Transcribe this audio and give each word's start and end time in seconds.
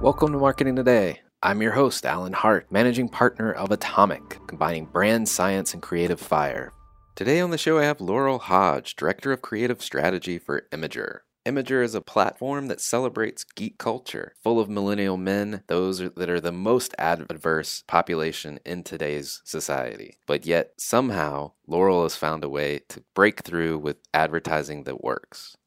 Welcome 0.00 0.32
to 0.32 0.38
Marketing 0.38 0.76
Today. 0.76 1.20
I'm 1.42 1.60
your 1.60 1.72
host, 1.72 2.06
Alan 2.06 2.32
Hart, 2.32 2.72
managing 2.72 3.10
partner 3.10 3.52
of 3.52 3.70
Atomic, 3.70 4.38
combining 4.46 4.86
brand 4.86 5.28
science 5.28 5.74
and 5.74 5.82
creative 5.82 6.18
fire. 6.18 6.72
Today 7.16 7.38
on 7.38 7.50
the 7.50 7.58
show, 7.58 7.78
I 7.78 7.84
have 7.84 8.00
Laurel 8.00 8.38
Hodge, 8.38 8.96
Director 8.96 9.30
of 9.30 9.42
Creative 9.42 9.82
Strategy 9.82 10.38
for 10.38 10.62
Imgur. 10.72 11.18
Imgur 11.44 11.84
is 11.84 11.94
a 11.94 12.00
platform 12.00 12.68
that 12.68 12.80
celebrates 12.80 13.44
geek 13.44 13.76
culture, 13.76 14.32
full 14.42 14.58
of 14.58 14.70
millennial 14.70 15.18
men, 15.18 15.64
those 15.66 15.98
that 15.98 16.30
are 16.30 16.40
the 16.40 16.50
most 16.50 16.94
adverse 16.96 17.84
population 17.86 18.58
in 18.64 18.82
today's 18.82 19.42
society. 19.44 20.16
But 20.26 20.46
yet, 20.46 20.70
somehow, 20.78 21.52
Laurel 21.66 22.04
has 22.04 22.16
found 22.16 22.42
a 22.42 22.48
way 22.48 22.80
to 22.88 23.04
break 23.14 23.42
through 23.42 23.76
with 23.76 23.98
advertising 24.14 24.84
that 24.84 25.04
works. 25.04 25.58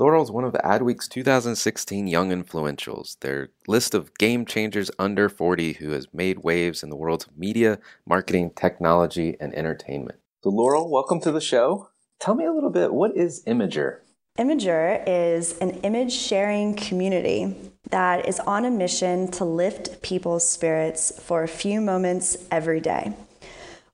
Laurel 0.00 0.22
is 0.22 0.30
one 0.30 0.44
of 0.44 0.54
Adweek's 0.54 1.06
2016 1.08 2.06
Young 2.06 2.30
Influentials, 2.30 3.18
their 3.20 3.50
list 3.68 3.92
of 3.94 4.16
game 4.16 4.46
changers 4.46 4.90
under 4.98 5.28
40 5.28 5.74
who 5.74 5.90
has 5.90 6.06
made 6.14 6.38
waves 6.38 6.82
in 6.82 6.88
the 6.88 6.96
worlds 6.96 7.26
of 7.26 7.36
media, 7.36 7.78
marketing, 8.06 8.50
technology, 8.56 9.36
and 9.40 9.54
entertainment. 9.54 10.18
So, 10.42 10.48
Laurel, 10.48 10.90
welcome 10.90 11.20
to 11.20 11.30
the 11.30 11.40
show. 11.42 11.90
Tell 12.18 12.34
me 12.34 12.46
a 12.46 12.52
little 12.52 12.70
bit, 12.70 12.94
what 12.94 13.14
is 13.14 13.44
Imgur? 13.44 13.98
Imgur 14.38 15.04
is 15.06 15.58
an 15.58 15.72
image 15.82 16.14
sharing 16.14 16.76
community 16.76 17.54
that 17.90 18.26
is 18.26 18.40
on 18.40 18.64
a 18.64 18.70
mission 18.70 19.30
to 19.32 19.44
lift 19.44 20.00
people's 20.00 20.48
spirits 20.48 21.12
for 21.20 21.42
a 21.42 21.48
few 21.48 21.78
moments 21.78 22.38
every 22.50 22.80
day. 22.80 23.12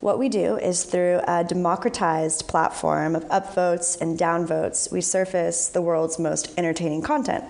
What 0.00 0.18
we 0.18 0.28
do 0.28 0.56
is 0.58 0.84
through 0.84 1.20
a 1.26 1.42
democratized 1.42 2.48
platform 2.48 3.16
of 3.16 3.24
upvotes 3.28 3.98
and 3.98 4.18
downvotes, 4.18 4.92
we 4.92 5.00
surface 5.00 5.68
the 5.68 5.80
world's 5.80 6.18
most 6.18 6.52
entertaining 6.58 7.00
content. 7.00 7.44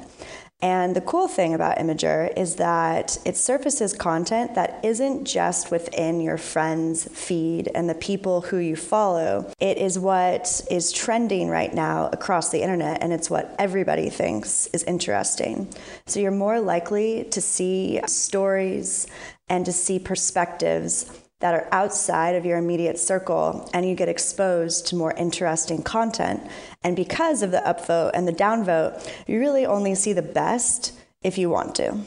And 0.62 0.96
the 0.96 1.02
cool 1.02 1.28
thing 1.28 1.52
about 1.52 1.76
Imgur 1.76 2.32
is 2.34 2.56
that 2.56 3.18
it 3.26 3.36
surfaces 3.36 3.92
content 3.92 4.54
that 4.54 4.80
isn't 4.82 5.26
just 5.26 5.70
within 5.70 6.20
your 6.20 6.38
friends' 6.38 7.06
feed 7.12 7.68
and 7.74 7.90
the 7.90 7.94
people 7.94 8.40
who 8.40 8.56
you 8.56 8.74
follow. 8.74 9.52
It 9.60 9.76
is 9.76 9.98
what 9.98 10.62
is 10.70 10.92
trending 10.92 11.48
right 11.48 11.74
now 11.74 12.08
across 12.10 12.50
the 12.50 12.62
internet, 12.62 13.02
and 13.02 13.12
it's 13.12 13.28
what 13.28 13.54
everybody 13.58 14.08
thinks 14.08 14.66
is 14.68 14.82
interesting. 14.84 15.68
So 16.06 16.20
you're 16.20 16.30
more 16.30 16.60
likely 16.60 17.24
to 17.32 17.40
see 17.40 18.00
stories 18.06 19.08
and 19.48 19.66
to 19.66 19.72
see 19.72 19.98
perspectives 19.98 21.10
that 21.40 21.54
are 21.54 21.68
outside 21.70 22.34
of 22.34 22.46
your 22.46 22.58
immediate 22.58 22.98
circle 22.98 23.68
and 23.74 23.86
you 23.86 23.94
get 23.94 24.08
exposed 24.08 24.86
to 24.86 24.96
more 24.96 25.12
interesting 25.12 25.82
content. 25.82 26.42
And 26.82 26.96
because 26.96 27.42
of 27.42 27.50
the 27.50 27.62
upvote 27.66 28.12
and 28.14 28.26
the 28.26 28.32
downvote, 28.32 29.06
you 29.26 29.38
really 29.38 29.66
only 29.66 29.94
see 29.94 30.12
the 30.12 30.22
best 30.22 30.92
if 31.22 31.36
you 31.36 31.50
want 31.50 31.74
to. 31.76 31.98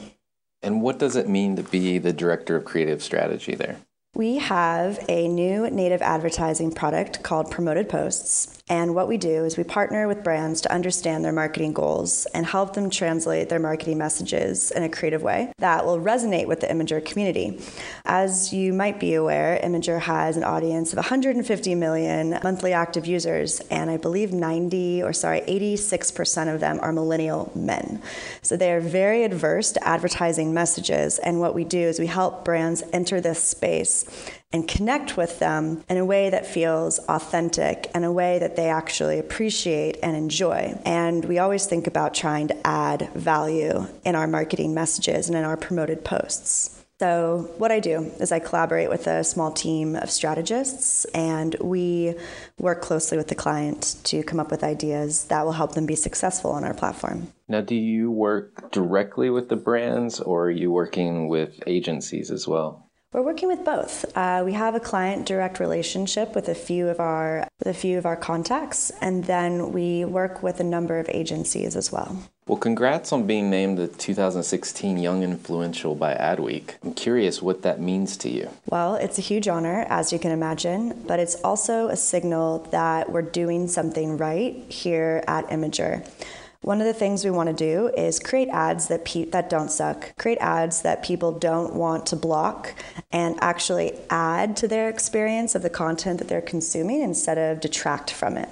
And 0.62 0.82
what 0.82 0.98
does 0.98 1.16
it 1.16 1.28
mean 1.28 1.56
to 1.56 1.62
be 1.62 1.98
the 1.98 2.12
director 2.12 2.56
of 2.56 2.64
creative 2.64 3.02
strategy 3.02 3.54
there? 3.54 3.76
We 4.14 4.38
have 4.38 5.04
a 5.08 5.28
new 5.28 5.70
native 5.70 6.02
advertising 6.02 6.72
product 6.72 7.22
called 7.22 7.50
Promoted 7.50 7.88
Posts. 7.88 8.59
And 8.70 8.94
what 8.94 9.08
we 9.08 9.18
do 9.18 9.44
is 9.44 9.56
we 9.56 9.64
partner 9.64 10.06
with 10.06 10.22
brands 10.22 10.60
to 10.60 10.72
understand 10.72 11.24
their 11.24 11.32
marketing 11.32 11.72
goals 11.72 12.26
and 12.26 12.46
help 12.46 12.74
them 12.74 12.88
translate 12.88 13.48
their 13.48 13.58
marketing 13.58 13.98
messages 13.98 14.70
in 14.70 14.84
a 14.84 14.88
creative 14.88 15.24
way 15.24 15.52
that 15.58 15.84
will 15.84 15.98
resonate 15.98 16.46
with 16.46 16.60
the 16.60 16.68
Imgur 16.68 17.04
community. 17.04 17.60
As 18.04 18.52
you 18.52 18.72
might 18.72 19.00
be 19.00 19.14
aware, 19.14 19.60
Imgur 19.60 20.00
has 20.00 20.36
an 20.36 20.44
audience 20.44 20.92
of 20.92 20.98
150 20.98 21.74
million 21.74 22.38
monthly 22.44 22.72
active 22.72 23.06
users, 23.06 23.58
and 23.72 23.90
I 23.90 23.96
believe 23.96 24.32
90 24.32 25.02
or 25.02 25.12
sorry, 25.12 25.40
86% 25.40 26.54
of 26.54 26.60
them 26.60 26.78
are 26.80 26.92
millennial 26.92 27.50
men. 27.56 28.00
So 28.40 28.56
they 28.56 28.72
are 28.72 28.80
very 28.80 29.24
adverse 29.24 29.72
to 29.72 29.84
advertising 29.86 30.54
messages. 30.54 31.18
And 31.18 31.40
what 31.40 31.56
we 31.56 31.64
do 31.64 31.80
is 31.80 31.98
we 31.98 32.06
help 32.06 32.44
brands 32.44 32.84
enter 32.92 33.20
this 33.20 33.42
space 33.42 34.04
and 34.52 34.66
connect 34.66 35.16
with 35.16 35.38
them 35.38 35.84
in 35.88 35.96
a 35.96 36.04
way 36.04 36.28
that 36.28 36.46
feels 36.46 36.98
authentic 37.08 37.88
and 37.94 38.04
a 38.04 38.10
way 38.10 38.38
that 38.40 38.56
they 38.56 38.68
actually 38.68 39.18
appreciate 39.18 39.96
and 40.02 40.16
enjoy. 40.16 40.76
And 40.84 41.24
we 41.24 41.38
always 41.38 41.66
think 41.66 41.86
about 41.86 42.14
trying 42.14 42.48
to 42.48 42.66
add 42.66 43.10
value 43.14 43.86
in 44.04 44.16
our 44.16 44.26
marketing 44.26 44.74
messages 44.74 45.28
and 45.28 45.36
in 45.36 45.44
our 45.44 45.56
promoted 45.56 46.04
posts. 46.04 46.76
So, 46.98 47.50
what 47.56 47.72
I 47.72 47.80
do 47.80 48.12
is 48.20 48.30
I 48.30 48.40
collaborate 48.40 48.90
with 48.90 49.06
a 49.06 49.24
small 49.24 49.50
team 49.52 49.96
of 49.96 50.10
strategists 50.10 51.06
and 51.14 51.56
we 51.58 52.14
work 52.58 52.82
closely 52.82 53.16
with 53.16 53.28
the 53.28 53.34
client 53.34 53.96
to 54.04 54.22
come 54.22 54.38
up 54.38 54.50
with 54.50 54.62
ideas 54.62 55.24
that 55.26 55.46
will 55.46 55.52
help 55.52 55.72
them 55.74 55.86
be 55.86 55.94
successful 55.94 56.50
on 56.50 56.62
our 56.62 56.74
platform. 56.74 57.32
Now, 57.48 57.62
do 57.62 57.74
you 57.74 58.10
work 58.10 58.70
directly 58.70 59.30
with 59.30 59.48
the 59.48 59.56
brands 59.56 60.20
or 60.20 60.48
are 60.48 60.50
you 60.50 60.70
working 60.70 61.28
with 61.28 61.58
agencies 61.66 62.30
as 62.30 62.46
well? 62.46 62.89
We're 63.12 63.22
working 63.22 63.48
with 63.48 63.64
both. 63.64 64.04
Uh, 64.16 64.44
we 64.46 64.52
have 64.52 64.76
a 64.76 64.80
client 64.80 65.26
direct 65.26 65.58
relationship 65.58 66.36
with 66.36 66.48
a 66.48 66.54
few 66.54 66.86
of 66.86 67.00
our 67.00 67.48
with 67.58 67.66
a 67.66 67.74
few 67.74 67.98
of 67.98 68.06
our 68.06 68.14
contacts, 68.14 68.92
and 69.00 69.24
then 69.24 69.72
we 69.72 70.04
work 70.04 70.44
with 70.44 70.60
a 70.60 70.64
number 70.64 71.00
of 71.00 71.08
agencies 71.08 71.74
as 71.74 71.90
well. 71.90 72.22
Well, 72.46 72.58
congrats 72.58 73.12
on 73.12 73.26
being 73.26 73.50
named 73.50 73.78
the 73.78 73.88
2016 73.88 74.96
Young 74.96 75.24
Influential 75.24 75.96
by 75.96 76.14
Adweek. 76.14 76.74
I'm 76.84 76.94
curious 76.94 77.42
what 77.42 77.62
that 77.62 77.80
means 77.80 78.16
to 78.18 78.30
you. 78.30 78.48
Well, 78.66 78.94
it's 78.94 79.18
a 79.18 79.22
huge 79.22 79.48
honor, 79.48 79.86
as 79.88 80.12
you 80.12 80.20
can 80.20 80.30
imagine, 80.30 81.02
but 81.08 81.18
it's 81.18 81.34
also 81.42 81.88
a 81.88 81.96
signal 81.96 82.60
that 82.70 83.10
we're 83.10 83.22
doing 83.22 83.66
something 83.66 84.18
right 84.18 84.54
here 84.68 85.24
at 85.26 85.48
Imgur. 85.48 86.08
One 86.62 86.82
of 86.82 86.86
the 86.86 86.92
things 86.92 87.24
we 87.24 87.30
want 87.30 87.48
to 87.48 87.54
do 87.54 87.88
is 87.96 88.20
create 88.20 88.50
ads 88.50 88.88
that 88.88 89.06
pe- 89.06 89.24
that 89.30 89.48
don't 89.48 89.70
suck, 89.70 90.14
create 90.18 90.36
ads 90.42 90.82
that 90.82 91.02
people 91.02 91.32
don't 91.32 91.74
want 91.74 92.04
to 92.08 92.16
block, 92.16 92.74
and 93.10 93.38
actually 93.40 93.98
add 94.10 94.58
to 94.58 94.68
their 94.68 94.90
experience 94.90 95.54
of 95.54 95.62
the 95.62 95.70
content 95.70 96.18
that 96.18 96.28
they're 96.28 96.42
consuming 96.42 97.00
instead 97.00 97.38
of 97.38 97.60
detract 97.60 98.10
from 98.10 98.36
it. 98.36 98.50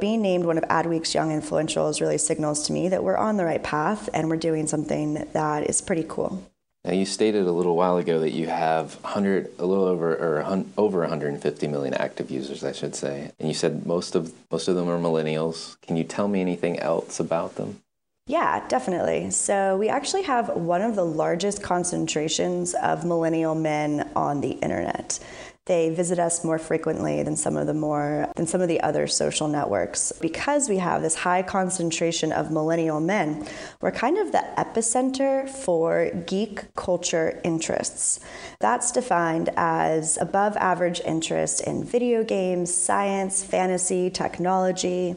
Being 0.00 0.22
named 0.22 0.44
one 0.44 0.58
of 0.58 0.64
Adweek's 0.64 1.12
Young 1.12 1.30
Influentials 1.30 2.00
really 2.00 2.18
signals 2.18 2.64
to 2.68 2.72
me 2.72 2.88
that 2.88 3.02
we're 3.02 3.16
on 3.16 3.36
the 3.36 3.44
right 3.44 3.62
path 3.62 4.08
and 4.14 4.30
we're 4.30 4.36
doing 4.36 4.68
something 4.68 5.26
that 5.32 5.68
is 5.68 5.82
pretty 5.82 6.06
cool. 6.08 6.49
Now, 6.90 6.96
you 6.96 7.06
stated 7.06 7.46
a 7.46 7.52
little 7.52 7.76
while 7.76 7.98
ago 7.98 8.18
that 8.18 8.32
you 8.32 8.48
have 8.48 8.96
100, 9.04 9.52
a 9.60 9.64
little 9.64 9.84
over, 9.84 10.12
or 10.12 10.64
over 10.76 10.98
150 10.98 11.68
million 11.68 11.94
active 11.94 12.32
users, 12.32 12.64
I 12.64 12.72
should 12.72 12.96
say. 12.96 13.30
And 13.38 13.46
you 13.46 13.54
said 13.54 13.86
most 13.86 14.16
of 14.16 14.32
most 14.50 14.66
of 14.66 14.74
them 14.74 14.88
are 14.88 14.98
millennials. 14.98 15.80
Can 15.82 15.96
you 15.96 16.02
tell 16.02 16.26
me 16.26 16.40
anything 16.40 16.80
else 16.80 17.20
about 17.20 17.54
them? 17.54 17.80
Yeah, 18.30 18.64
definitely. 18.68 19.32
So 19.32 19.76
we 19.76 19.88
actually 19.88 20.22
have 20.22 20.50
one 20.50 20.82
of 20.82 20.94
the 20.94 21.04
largest 21.04 21.64
concentrations 21.64 22.74
of 22.74 23.04
millennial 23.04 23.56
men 23.56 24.08
on 24.14 24.40
the 24.40 24.50
internet. 24.50 25.18
They 25.66 25.90
visit 25.90 26.20
us 26.20 26.44
more 26.44 26.58
frequently 26.58 27.24
than 27.24 27.34
some 27.36 27.56
of 27.56 27.66
the 27.66 27.74
more 27.74 28.28
than 28.36 28.46
some 28.46 28.60
of 28.60 28.68
the 28.68 28.80
other 28.82 29.08
social 29.08 29.48
networks. 29.48 30.12
Because 30.12 30.68
we 30.68 30.78
have 30.78 31.02
this 31.02 31.16
high 31.16 31.42
concentration 31.42 32.30
of 32.30 32.52
millennial 32.52 33.00
men, 33.00 33.46
we're 33.80 33.90
kind 33.90 34.16
of 34.16 34.30
the 34.30 34.44
epicenter 34.56 35.48
for 35.48 36.10
geek 36.26 36.74
culture 36.76 37.40
interests. 37.42 38.20
That's 38.60 38.92
defined 38.92 39.50
as 39.56 40.18
above 40.20 40.56
average 40.56 41.00
interest 41.04 41.62
in 41.62 41.84
video 41.84 42.22
games, 42.22 42.72
science, 42.72 43.42
fantasy, 43.42 44.08
technology, 44.08 45.16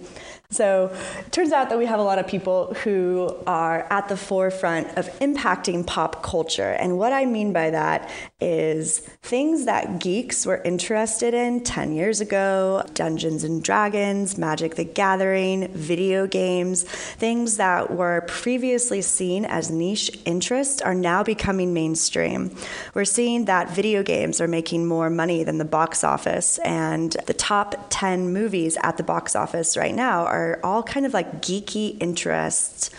so 0.54 0.96
it 1.20 1.32
turns 1.32 1.52
out 1.52 1.70
that 1.70 1.78
we 1.78 1.86
have 1.86 2.00
a 2.00 2.04
lot 2.04 2.20
of 2.20 2.28
people 2.28 2.74
who 2.84 3.36
are 3.48 3.88
at 3.92 4.08
the 4.10 4.18
forefront 4.18 4.88
of 4.98 5.08
impacting 5.20 5.86
pop 5.86 6.24
culture. 6.24 6.72
And 6.72 6.98
what 6.98 7.14
I 7.14 7.26
mean 7.26 7.54
by 7.54 7.72
that 7.72 8.10
is 8.44 9.00
things 9.22 9.66
that 9.66 10.00
geeks 10.00 10.46
were 10.46 10.62
interested 10.64 11.34
in 11.34 11.64
10 11.64 11.94
years 11.94 12.20
ago 12.20 12.84
Dungeons 12.94 13.44
and 13.44 13.64
Dragons, 13.64 14.38
Magic 14.38 14.76
the 14.76 14.84
Gathering, 14.84 15.70
video 15.70 16.28
games, 16.28 16.84
things 16.84 17.58
that 17.58 17.92
were 17.92 18.26
previously 18.28 19.02
seen 19.02 19.46
as 19.46 19.72
niche 19.72 20.12
interests 20.26 20.82
are 20.82 20.94
now 20.94 21.24
becoming 21.24 21.74
mainstream. 21.74 22.54
We're 22.94 23.06
seeing 23.06 23.46
that 23.46 23.70
video 23.72 24.04
games 24.04 24.42
are 24.42 24.48
making 24.48 24.86
more 24.86 25.10
money 25.10 25.44
than 25.44 25.58
the 25.58 25.66
box 25.66 26.04
office, 26.04 26.58
and 26.60 27.16
the 27.26 27.34
top 27.34 27.76
10 27.90 28.34
movies 28.34 28.78
at 28.84 28.98
the 28.98 29.04
box 29.04 29.36
office 29.36 29.78
right 29.78 29.96
now 29.96 30.26
are 30.26 30.60
all 30.64 30.84
kind 30.84 31.06
of 31.06 31.14
like 31.14 31.42
geeky 31.42 31.98
interests 32.02 32.90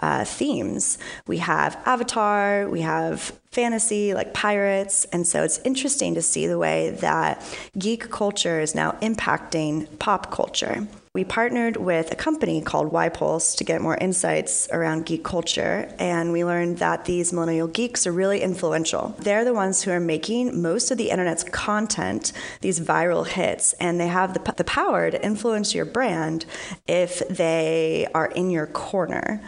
uh, 0.00 0.24
themes. 0.24 0.98
We 1.26 1.38
have 1.38 1.78
Avatar, 1.86 2.68
we 2.68 2.82
have 2.82 3.39
fantasy 3.52 4.14
like 4.14 4.32
pirates, 4.32 5.06
and 5.06 5.26
so 5.26 5.42
it's 5.42 5.58
interesting 5.64 6.14
to 6.14 6.22
see 6.22 6.46
the 6.46 6.58
way 6.58 6.90
that 7.00 7.42
geek 7.76 8.08
culture 8.08 8.60
is 8.60 8.76
now 8.76 8.92
impacting 9.02 9.98
pop 9.98 10.30
culture. 10.30 10.86
We 11.12 11.24
partnered 11.24 11.76
with 11.76 12.12
a 12.12 12.14
company 12.14 12.60
called 12.60 12.92
YPulse 12.92 13.56
to 13.56 13.64
get 13.64 13.80
more 13.80 13.96
insights 13.96 14.68
around 14.70 15.06
geek 15.06 15.24
culture, 15.24 15.92
and 15.98 16.30
we 16.30 16.44
learned 16.44 16.78
that 16.78 17.06
these 17.06 17.32
millennial 17.32 17.66
geeks 17.66 18.06
are 18.06 18.12
really 18.12 18.40
influential. 18.40 19.16
They're 19.18 19.44
the 19.44 19.52
ones 19.52 19.82
who 19.82 19.90
are 19.90 19.98
making 19.98 20.62
most 20.62 20.92
of 20.92 20.98
the 20.98 21.10
internet's 21.10 21.42
content, 21.42 22.32
these 22.60 22.78
viral 22.78 23.26
hits, 23.26 23.72
and 23.80 23.98
they 23.98 24.06
have 24.06 24.32
the, 24.32 24.52
the 24.52 24.62
power 24.62 25.10
to 25.10 25.24
influence 25.24 25.74
your 25.74 25.86
brand 25.86 26.46
if 26.86 27.26
they 27.28 28.06
are 28.14 28.26
in 28.26 28.50
your 28.50 28.68
corner. 28.68 29.42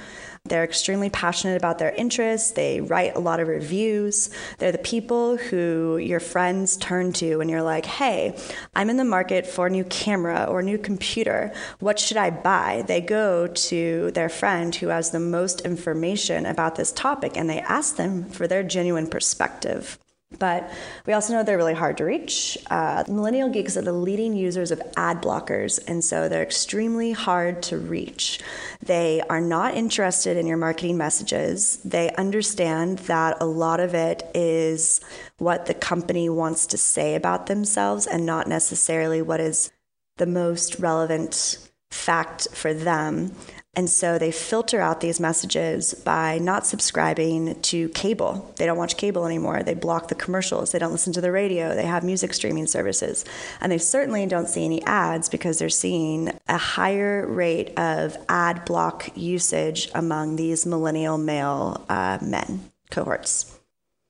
They're 0.52 0.64
extremely 0.64 1.08
passionate 1.08 1.56
about 1.56 1.78
their 1.78 1.92
interests. 1.92 2.50
They 2.50 2.82
write 2.82 3.16
a 3.16 3.20
lot 3.20 3.40
of 3.40 3.48
reviews. 3.48 4.28
They're 4.58 4.70
the 4.70 4.76
people 4.76 5.38
who 5.38 5.96
your 5.96 6.20
friends 6.20 6.76
turn 6.76 7.14
to 7.14 7.36
when 7.36 7.48
you're 7.48 7.62
like, 7.62 7.86
hey, 7.86 8.36
I'm 8.74 8.90
in 8.90 8.98
the 8.98 9.04
market 9.04 9.46
for 9.46 9.68
a 9.68 9.70
new 9.70 9.84
camera 9.84 10.44
or 10.44 10.60
a 10.60 10.62
new 10.64 10.76
computer. 10.76 11.54
What 11.78 11.98
should 11.98 12.18
I 12.18 12.28
buy? 12.28 12.84
They 12.86 13.00
go 13.00 13.46
to 13.46 14.10
their 14.10 14.28
friend 14.28 14.74
who 14.74 14.88
has 14.88 15.10
the 15.10 15.20
most 15.20 15.62
information 15.62 16.44
about 16.44 16.74
this 16.74 16.92
topic 16.92 17.36
and 17.36 17.48
they 17.48 17.60
ask 17.60 17.96
them 17.96 18.24
for 18.24 18.46
their 18.46 18.62
genuine 18.62 19.06
perspective. 19.06 19.98
But 20.38 20.72
we 21.06 21.12
also 21.12 21.32
know 21.32 21.42
they're 21.42 21.56
really 21.56 21.74
hard 21.74 21.96
to 21.98 22.04
reach. 22.04 22.58
Uh, 22.70 23.04
millennial 23.08 23.48
geeks 23.48 23.76
are 23.76 23.82
the 23.82 23.92
leading 23.92 24.34
users 24.34 24.70
of 24.70 24.82
ad 24.96 25.22
blockers, 25.22 25.78
and 25.86 26.04
so 26.04 26.28
they're 26.28 26.42
extremely 26.42 27.12
hard 27.12 27.62
to 27.64 27.78
reach. 27.78 28.40
They 28.84 29.22
are 29.30 29.40
not 29.40 29.74
interested 29.74 30.36
in 30.36 30.46
your 30.46 30.56
marketing 30.56 30.96
messages. 30.96 31.78
They 31.84 32.10
understand 32.14 32.98
that 33.00 33.36
a 33.40 33.46
lot 33.46 33.80
of 33.80 33.94
it 33.94 34.22
is 34.34 35.00
what 35.38 35.66
the 35.66 35.74
company 35.74 36.28
wants 36.28 36.66
to 36.68 36.78
say 36.78 37.14
about 37.14 37.46
themselves 37.46 38.06
and 38.06 38.26
not 38.26 38.48
necessarily 38.48 39.22
what 39.22 39.40
is 39.40 39.70
the 40.16 40.26
most 40.26 40.78
relevant 40.78 41.58
fact 41.90 42.48
for 42.52 42.74
them. 42.74 43.34
And 43.74 43.88
so 43.88 44.18
they 44.18 44.30
filter 44.30 44.80
out 44.80 45.00
these 45.00 45.18
messages 45.18 45.94
by 45.94 46.36
not 46.36 46.66
subscribing 46.66 47.58
to 47.62 47.88
cable. 47.90 48.52
They 48.56 48.66
don't 48.66 48.76
watch 48.76 48.98
cable 48.98 49.24
anymore. 49.24 49.62
They 49.62 49.72
block 49.72 50.08
the 50.08 50.14
commercials. 50.14 50.72
They 50.72 50.78
don't 50.78 50.92
listen 50.92 51.14
to 51.14 51.22
the 51.22 51.32
radio. 51.32 51.74
They 51.74 51.86
have 51.86 52.04
music 52.04 52.34
streaming 52.34 52.66
services. 52.66 53.24
And 53.62 53.72
they 53.72 53.78
certainly 53.78 54.26
don't 54.26 54.48
see 54.48 54.66
any 54.66 54.82
ads 54.84 55.30
because 55.30 55.58
they're 55.58 55.70
seeing 55.70 56.38
a 56.48 56.58
higher 56.58 57.26
rate 57.26 57.78
of 57.78 58.18
ad 58.28 58.66
block 58.66 59.08
usage 59.16 59.90
among 59.94 60.36
these 60.36 60.66
millennial 60.66 61.16
male 61.16 61.82
uh, 61.88 62.18
men 62.20 62.70
cohorts. 62.90 63.58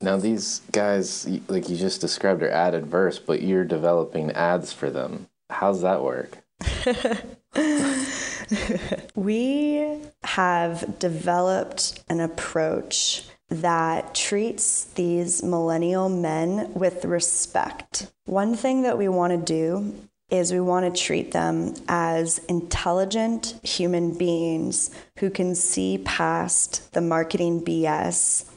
Now, 0.01 0.17
these 0.17 0.61
guys, 0.73 1.29
like 1.47 1.69
you 1.69 1.77
just 1.77 2.01
described, 2.01 2.43
are 2.43 2.51
ad 2.51 2.75
adverse, 2.75 3.21
but 3.21 3.43
you're 3.43 3.65
developing 3.65 4.33
ads 4.33 4.73
for 4.73 4.91
them. 4.91 5.29
How's 5.51 5.83
that 5.83 6.03
work? 6.03 6.39
we 9.15 9.99
have 10.25 10.99
developed 10.99 12.03
an 12.09 12.21
approach 12.21 13.25
that 13.49 14.15
treats 14.15 14.85
these 14.85 15.43
millennial 15.43 16.09
men 16.09 16.73
with 16.73 17.05
respect. 17.05 18.11
One 18.25 18.55
thing 18.55 18.83
that 18.83 18.97
we 18.97 19.09
want 19.09 19.33
to 19.33 19.39
do 19.39 19.95
is 20.31 20.51
we 20.51 20.61
want 20.61 20.93
to 20.93 21.03
treat 21.03 21.33
them 21.33 21.75
as 21.89 22.39
intelligent 22.49 23.61
human 23.63 24.17
beings 24.17 24.91
who 25.19 25.29
can 25.29 25.55
see 25.55 25.99
past 25.99 26.91
the 26.95 27.03
marketing 27.03 27.63
BS. 27.63 28.49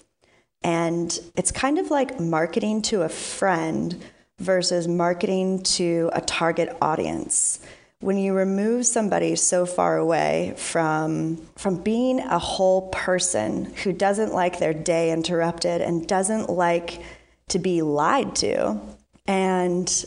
And 0.63 1.19
it's 1.35 1.51
kind 1.51 1.77
of 1.77 1.91
like 1.91 2.17
marketing 2.17 2.81
to 2.83 3.01
a 3.01 3.09
friend 3.09 4.01
versus 4.39 4.87
marketing 4.87 5.63
to 5.63 6.09
a 6.13 6.21
target 6.21 6.77
audience 6.81 7.59
when 8.01 8.17
you 8.17 8.33
remove 8.33 8.85
somebody 8.85 9.35
so 9.35 9.65
far 9.65 9.97
away 9.97 10.53
from 10.57 11.37
from 11.55 11.81
being 11.81 12.19
a 12.19 12.39
whole 12.39 12.89
person 12.89 13.65
who 13.83 13.93
doesn't 13.93 14.33
like 14.33 14.59
their 14.59 14.73
day 14.73 15.11
interrupted 15.11 15.81
and 15.81 16.07
doesn't 16.07 16.49
like 16.49 17.01
to 17.47 17.59
be 17.59 17.81
lied 17.81 18.35
to 18.35 18.79
and 19.27 20.05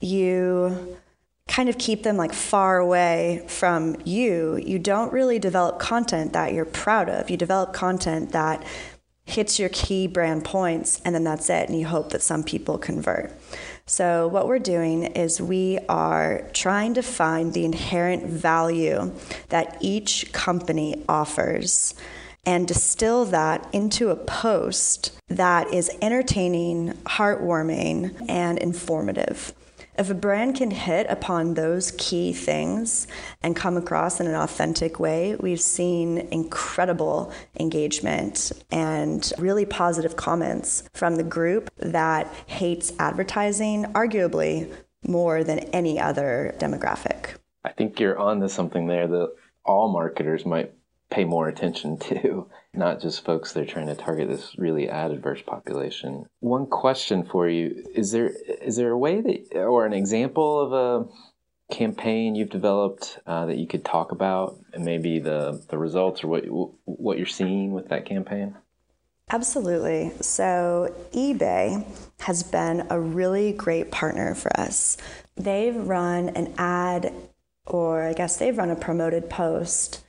you 0.00 0.96
kind 1.46 1.68
of 1.68 1.78
keep 1.78 2.02
them 2.02 2.16
like 2.16 2.32
far 2.32 2.78
away 2.78 3.44
from 3.48 3.96
you 4.04 4.56
you 4.56 4.78
don't 4.78 5.12
really 5.12 5.38
develop 5.38 5.78
content 5.78 6.32
that 6.32 6.52
you're 6.52 6.64
proud 6.64 7.08
of. 7.08 7.30
You 7.30 7.36
develop 7.36 7.72
content 7.72 8.32
that 8.32 8.64
hits 9.24 9.58
your 9.58 9.68
key 9.68 10.06
brand 10.06 10.44
points 10.44 11.00
and 11.04 11.14
then 11.14 11.24
that's 11.24 11.48
it 11.48 11.68
and 11.68 11.78
you 11.78 11.86
hope 11.86 12.10
that 12.10 12.22
some 12.22 12.42
people 12.42 12.76
convert 12.78 13.32
so, 13.90 14.28
what 14.28 14.46
we're 14.46 14.60
doing 14.60 15.02
is 15.02 15.40
we 15.40 15.80
are 15.88 16.44
trying 16.52 16.94
to 16.94 17.02
find 17.02 17.52
the 17.52 17.64
inherent 17.64 18.24
value 18.24 19.12
that 19.48 19.78
each 19.80 20.32
company 20.32 21.02
offers 21.08 21.94
and 22.46 22.68
distill 22.68 23.24
that 23.24 23.68
into 23.72 24.10
a 24.10 24.14
post 24.14 25.10
that 25.26 25.74
is 25.74 25.90
entertaining, 26.00 26.92
heartwarming, 27.04 28.26
and 28.28 28.60
informative. 28.60 29.52
If 30.00 30.08
a 30.08 30.14
brand 30.14 30.56
can 30.56 30.70
hit 30.70 31.06
upon 31.10 31.52
those 31.52 31.92
key 31.98 32.32
things 32.32 33.06
and 33.42 33.54
come 33.54 33.76
across 33.76 34.18
in 34.18 34.26
an 34.26 34.34
authentic 34.34 34.98
way, 34.98 35.36
we've 35.36 35.60
seen 35.60 36.26
incredible 36.30 37.30
engagement 37.58 38.50
and 38.70 39.30
really 39.36 39.66
positive 39.66 40.16
comments 40.16 40.84
from 40.94 41.16
the 41.16 41.22
group 41.22 41.70
that 41.76 42.26
hates 42.46 42.94
advertising, 42.98 43.84
arguably 43.92 44.72
more 45.06 45.44
than 45.44 45.58
any 45.58 46.00
other 46.00 46.54
demographic. 46.58 47.34
I 47.62 47.72
think 47.72 48.00
you're 48.00 48.18
on 48.18 48.40
to 48.40 48.48
something 48.48 48.86
there 48.86 49.06
that 49.06 49.34
all 49.66 49.92
marketers 49.92 50.46
might 50.46 50.72
pay 51.10 51.24
more 51.24 51.48
attention 51.48 51.98
to, 52.08 52.48
not 52.72 53.00
just 53.00 53.24
folks 53.24 53.52
that 53.52 53.62
are 53.62 53.66
trying 53.66 53.88
to 53.88 53.94
target 53.94 54.28
this 54.28 54.56
really 54.56 54.88
ad 54.88 55.10
adverse 55.10 55.42
population. 55.42 56.26
One 56.40 56.66
question 56.66 57.24
for 57.24 57.48
you 57.48 57.84
is 57.94 58.12
there 58.12 58.32
is 58.62 58.76
there 58.76 58.90
a 58.90 58.98
way 58.98 59.20
that 59.20 59.58
or 59.58 59.86
an 59.86 59.92
example 59.92 60.60
of 60.60 60.72
a 60.72 61.74
campaign 61.74 62.34
you've 62.34 62.50
developed 62.50 63.18
uh, 63.26 63.46
that 63.46 63.56
you 63.56 63.66
could 63.66 63.84
talk 63.84 64.12
about 64.12 64.58
and 64.72 64.84
maybe 64.84 65.18
the 65.18 65.64
the 65.68 65.78
results 65.78 66.24
or 66.24 66.28
what 66.28 66.44
what 66.84 67.16
you're 67.18 67.26
seeing 67.26 67.72
with 67.72 67.88
that 67.88 68.06
campaign? 68.06 68.56
Absolutely. 69.32 70.10
So, 70.20 70.92
eBay 71.12 71.86
has 72.20 72.42
been 72.42 72.88
a 72.90 72.98
really 72.98 73.52
great 73.52 73.92
partner 73.92 74.34
for 74.34 74.50
us. 74.58 74.96
They've 75.36 75.76
run 75.76 76.30
an 76.30 76.52
ad, 76.58 77.12
or 77.64 78.02
I 78.02 78.12
guess 78.12 78.38
they've 78.38 78.58
run 78.58 78.70
a 78.70 78.76
promoted 78.76 79.30
post 79.30 80.02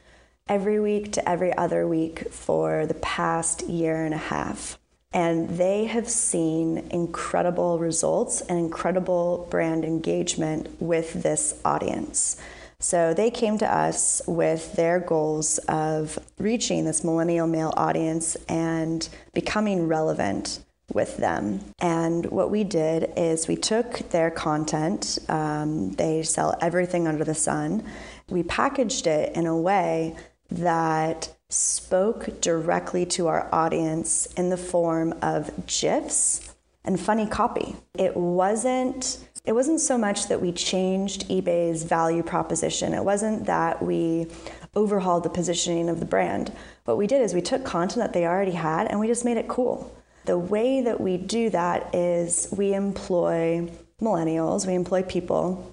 every 0.51 0.81
week 0.81 1.13
to 1.13 1.29
every 1.29 1.55
other 1.55 1.87
week 1.87 2.29
for 2.29 2.85
the 2.85 2.93
past 2.95 3.65
year 3.69 4.03
and 4.03 4.13
a 4.13 4.17
half. 4.17 4.77
And 5.13 5.47
they 5.51 5.85
have 5.85 6.09
seen 6.09 6.89
incredible 6.91 7.79
results 7.79 8.41
and 8.41 8.59
incredible 8.59 9.47
brand 9.49 9.85
engagement 9.85 10.67
with 10.81 11.23
this 11.23 11.57
audience. 11.63 12.35
So 12.79 13.13
they 13.13 13.31
came 13.31 13.59
to 13.59 13.73
us 13.73 14.21
with 14.27 14.73
their 14.73 14.99
goals 14.99 15.57
of 15.69 16.19
reaching 16.37 16.83
this 16.83 17.01
millennial 17.01 17.47
male 17.47 17.73
audience 17.77 18.35
and 18.49 19.07
becoming 19.33 19.87
relevant 19.87 20.59
with 20.91 21.15
them. 21.15 21.61
And 21.79 22.25
what 22.25 22.51
we 22.51 22.65
did 22.65 23.13
is 23.15 23.47
we 23.47 23.55
took 23.55 24.09
their 24.09 24.29
content, 24.29 25.17
um, 25.29 25.91
they 25.91 26.23
sell 26.23 26.57
everything 26.59 27.07
under 27.07 27.23
the 27.23 27.35
sun, 27.35 27.85
we 28.27 28.43
packaged 28.43 29.07
it 29.07 29.33
in 29.35 29.45
a 29.45 29.55
way 29.55 30.15
that 30.51 31.33
spoke 31.49 32.41
directly 32.41 33.05
to 33.05 33.27
our 33.27 33.49
audience 33.51 34.25
in 34.37 34.49
the 34.49 34.57
form 34.57 35.13
of 35.21 35.65
GIFs 35.65 36.53
and 36.83 36.99
funny 36.99 37.27
copy. 37.27 37.75
It 37.97 38.15
wasn't 38.15 39.17
it 39.43 39.53
wasn't 39.53 39.79
so 39.79 39.97
much 39.97 40.27
that 40.27 40.39
we 40.39 40.51
changed 40.51 41.27
eBay's 41.27 41.83
value 41.83 42.21
proposition. 42.21 42.93
It 42.93 43.03
wasn't 43.03 43.47
that 43.47 43.81
we 43.81 44.27
overhauled 44.75 45.23
the 45.23 45.29
positioning 45.29 45.89
of 45.89 45.99
the 45.99 46.05
brand. 46.05 46.51
What 46.85 46.97
we 46.97 47.07
did 47.07 47.23
is 47.23 47.33
we 47.33 47.41
took 47.41 47.65
content 47.65 48.03
that 48.03 48.13
they 48.13 48.27
already 48.27 48.51
had 48.51 48.87
and 48.87 48.99
we 48.99 49.07
just 49.07 49.25
made 49.25 49.37
it 49.37 49.47
cool. 49.47 49.91
The 50.25 50.37
way 50.37 50.81
that 50.81 51.01
we 51.01 51.17
do 51.17 51.49
that 51.49 51.95
is 51.95 52.53
we 52.55 52.75
employ 52.75 53.67
millennials, 53.99 54.67
we 54.67 54.75
employ 54.75 55.01
people 55.01 55.70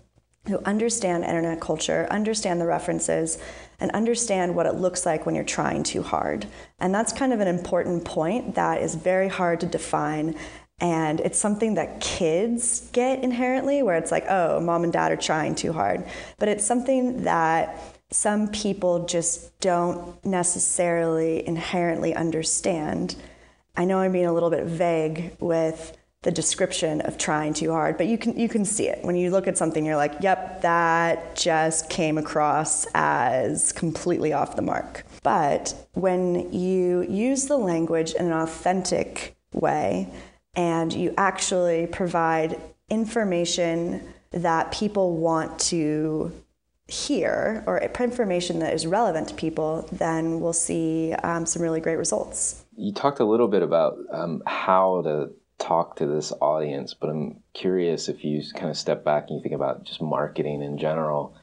who 0.49 0.59
understand 0.65 1.25
internet 1.25 1.61
culture, 1.61 2.07
understand 2.11 2.61
the 2.61 2.67
references, 2.67 3.39
and 3.81 3.91
understand 3.93 4.55
what 4.57 4.67
it 4.67 4.75
looks 4.75 5.07
like 5.07 5.25
when 5.25 5.35
you're 5.35 5.45
trying 5.45 5.83
too 5.83 6.03
hard. 6.03 6.47
And 6.81 6.95
that's 6.95 7.13
kind 7.13 7.33
of 7.33 7.41
an 7.41 7.49
important 7.49 8.05
point 8.05 8.57
that 8.57 8.83
is 8.83 8.95
very 8.95 9.29
hard 9.29 9.61
to 9.61 9.67
define. 9.67 10.35
And 10.81 11.21
it's 11.21 11.39
something 11.39 11.75
that 11.75 12.01
kids 12.01 12.89
get 12.93 13.23
inherently, 13.23 13.83
where 13.83 13.97
it's 13.97 14.13
like, 14.13 14.25
oh, 14.29 14.61
mom 14.61 14.85
and 14.85 14.93
dad 14.93 15.13
are 15.13 15.17
trying 15.17 15.55
too 15.55 15.73
hard. 15.73 16.05
But 16.39 16.49
it's 16.49 16.65
something 16.65 17.25
that 17.25 17.77
some 18.11 18.49
people 18.49 19.05
just 19.05 19.61
don't 19.61 20.25
necessarily 20.25 21.47
inherently 21.47 22.15
understand. 22.15 23.17
I 23.77 23.85
know 23.85 23.99
I'm 23.99 24.13
being 24.13 24.27
a 24.27 24.33
little 24.33 24.51
bit 24.51 24.65
vague 24.65 25.37
with 25.41 25.98
the 26.23 26.31
description 26.31 27.01
of 27.03 27.17
trying 27.17 27.55
too 27.55 27.71
hard, 27.71 27.97
but 27.97 28.07
you 28.07 28.19
can 28.19 28.37
you 28.37 28.49
can 28.49 28.65
see 28.65 28.89
it 28.89 29.05
when 29.05 29.15
you 29.15 29.31
look 29.31 29.47
at 29.47 29.57
something. 29.57 29.85
You're 29.85 29.97
like, 29.97 30.15
"Yep, 30.21 30.63
that 30.63 31.37
just 31.37 31.89
came 31.89 32.19
across 32.19 32.87
as 32.95 33.73
completely 33.73 34.33
off 34.33 34.57
the 34.57 34.63
mark." 34.63 35.05
But 35.23 35.75
when 35.95 36.53
you 36.53 37.03
use 37.03 37.47
the 37.47 37.57
language 37.57 38.15
in 38.15 38.27
an 38.27 38.33
authentic 38.33 39.37
way, 39.53 40.09
and 40.55 40.93
you 40.93 41.15
actually 41.17 41.87
provide 41.87 42.61
information 42.91 44.03
that 44.33 44.73
people 44.73 45.17
want 45.17 45.59
to 45.59 46.33
hear 46.89 47.63
or 47.67 47.79
information 47.79 48.59
that 48.61 48.73
is 48.73 48.87
relevant 48.87 49.29
to 49.29 49.35
people, 49.35 49.87
then 49.93 50.41
we'll 50.41 50.53
see 50.53 51.13
um, 51.23 51.47
some 51.47 51.63
really 51.63 51.81
great 51.81 51.97
results. 51.97 52.65
You 52.77 52.93
talked 52.93 53.21
a 53.21 53.25
little 53.25 53.49
bit 53.49 53.63
about 53.63 53.99
um, 54.11 54.43
how 54.47 55.03
to 55.03 55.31
talk 55.59 55.97
to 55.97 56.07
this 56.07 56.33
audience, 56.41 56.95
but 56.95 57.11
I'm 57.11 57.43
curious 57.53 58.09
if 58.09 58.25
you 58.25 58.43
kind 58.55 58.71
of 58.71 58.77
step 58.77 59.05
back 59.05 59.27
and 59.29 59.37
you 59.37 59.43
think 59.43 59.55
about 59.55 59.85
just 59.85 60.01
marketing 60.01 60.63
in 60.63 60.79
general. 60.79 61.37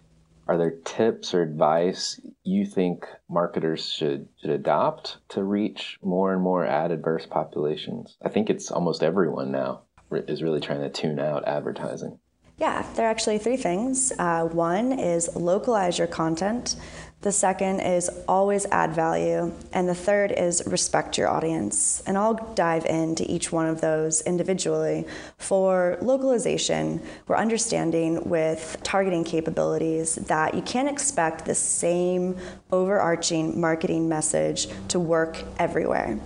Are 0.48 0.58
there 0.58 0.78
tips 0.86 1.34
or 1.34 1.42
advice 1.42 2.20
you 2.44 2.66
think 2.66 3.06
marketers 3.30 3.90
should, 3.90 4.28
should 4.40 4.52
adopt 4.52 5.18
to 5.30 5.44
reach 5.44 5.98
more 6.04 6.34
and 6.34 6.42
more 6.42 6.66
ad 6.66 6.92
adverse 6.92 7.26
populations? 7.26 8.16
I 8.24 8.30
think 8.30 8.50
it's 8.50 8.70
almost 8.70 9.02
everyone 9.02 9.52
now 9.52 9.82
is 10.12 10.44
really 10.44 10.62
trying 10.62 10.82
to 10.82 10.90
tune 10.90 11.20
out 11.20 11.48
advertising. 11.48 12.20
Yeah, 12.58 12.86
there 12.94 13.06
are 13.06 13.10
actually 13.10 13.40
three 13.40 13.58
things. 13.58 14.14
Uh, 14.18 14.46
one 14.46 14.98
is 14.98 15.36
localize 15.36 15.98
your 15.98 16.08
content. 16.08 16.78
The 17.22 17.32
second 17.32 17.80
is 17.80 18.10
always 18.28 18.68
add 18.68 18.94
value. 18.94 19.52
And 19.74 19.90
the 19.90 19.96
third 19.96 20.32
is 20.32 20.62
respect 20.68 21.18
your 21.18 21.28
audience. 21.28 22.04
And 22.06 22.18
I'll 22.18 22.36
dive 22.54 22.86
into 22.86 23.30
each 23.30 23.52
one 23.52 23.68
of 23.68 23.82
those 23.82 24.22
individually. 24.22 25.06
For 25.38 25.98
localization, 26.02 27.02
we're 27.28 27.38
understanding 27.38 28.30
with 28.30 28.78
targeting 28.84 29.24
capabilities 29.24 30.16
that 30.16 30.54
you 30.54 30.62
can't 30.62 30.90
expect 30.90 31.46
the 31.46 31.56
same 31.56 32.38
overarching 32.72 33.60
marketing 33.60 34.08
message 34.08 34.68
to 34.90 35.00
work 35.00 35.44
everywhere 35.58 36.20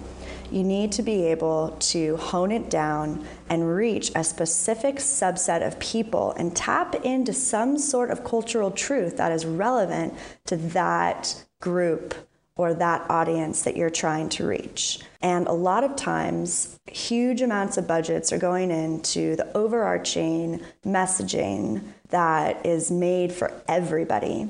you 0.51 0.63
need 0.63 0.91
to 0.93 1.03
be 1.03 1.25
able 1.27 1.75
to 1.79 2.17
hone 2.17 2.51
it 2.51 2.69
down 2.69 3.25
and 3.49 3.75
reach 3.75 4.11
a 4.15 4.23
specific 4.23 4.95
subset 4.95 5.65
of 5.65 5.79
people 5.79 6.31
and 6.33 6.55
tap 6.55 6.95
into 7.03 7.33
some 7.33 7.77
sort 7.77 8.11
of 8.11 8.23
cultural 8.23 8.71
truth 8.71 9.17
that 9.17 9.31
is 9.31 9.45
relevant 9.45 10.13
to 10.45 10.57
that 10.57 11.43
group 11.61 12.13
or 12.55 12.73
that 12.73 13.09
audience 13.09 13.63
that 13.63 13.77
you're 13.77 13.89
trying 13.89 14.27
to 14.27 14.45
reach. 14.45 14.99
And 15.21 15.47
a 15.47 15.53
lot 15.53 15.85
of 15.85 15.95
times, 15.95 16.77
huge 16.87 17.41
amounts 17.41 17.77
of 17.77 17.87
budgets 17.87 18.33
are 18.33 18.37
going 18.37 18.69
into 18.69 19.37
the 19.37 19.55
overarching 19.57 20.59
messaging 20.85 21.81
that 22.09 22.65
is 22.65 22.91
made 22.91 23.31
for 23.31 23.53
everybody. 23.69 24.49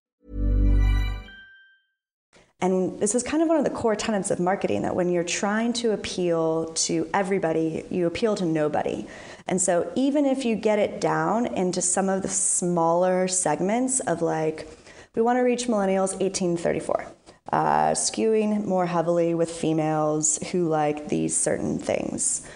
And 2.61 2.99
this 2.99 3.15
is 3.15 3.23
kind 3.23 3.41
of 3.41 3.49
one 3.49 3.57
of 3.57 3.63
the 3.63 3.71
core 3.71 3.95
tenets 3.95 4.29
of 4.29 4.39
marketing 4.39 4.83
that 4.83 4.95
when 4.95 5.09
you're 5.09 5.23
trying 5.23 5.73
to 5.73 5.93
appeal 5.93 6.67
to 6.85 7.09
everybody, 7.11 7.83
you 7.89 8.05
appeal 8.05 8.35
to 8.35 8.45
nobody. 8.45 9.07
And 9.47 9.59
so 9.59 9.91
even 9.95 10.27
if 10.27 10.45
you 10.45 10.55
get 10.55 10.77
it 10.77 11.01
down 11.01 11.47
into 11.47 11.81
some 11.81 12.07
of 12.07 12.21
the 12.21 12.29
smaller 12.29 13.27
segments 13.27 13.99
of 14.01 14.21
like, 14.21 14.67
we 15.15 15.23
want 15.23 15.37
to 15.37 15.41
reach 15.41 15.65
millennials 15.65 16.11
1834, 16.21 17.05
uh, 17.51 17.91
skewing 17.91 18.63
more 18.63 18.85
heavily 18.85 19.33
with 19.33 19.49
females 19.51 20.37
who 20.51 20.67
like 20.69 21.09
these 21.09 21.35
certain 21.35 21.79
things. 21.79 22.47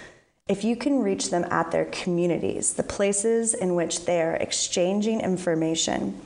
if 0.48 0.64
you 0.64 0.76
can 0.76 1.02
reach 1.02 1.32
them 1.32 1.44
at 1.50 1.72
their 1.72 1.86
communities, 1.86 2.74
the 2.74 2.84
places 2.84 3.56
in 3.56 3.74
which 3.74 4.06
they're 4.06 4.36
exchanging 4.36 5.20
information, 5.22 6.22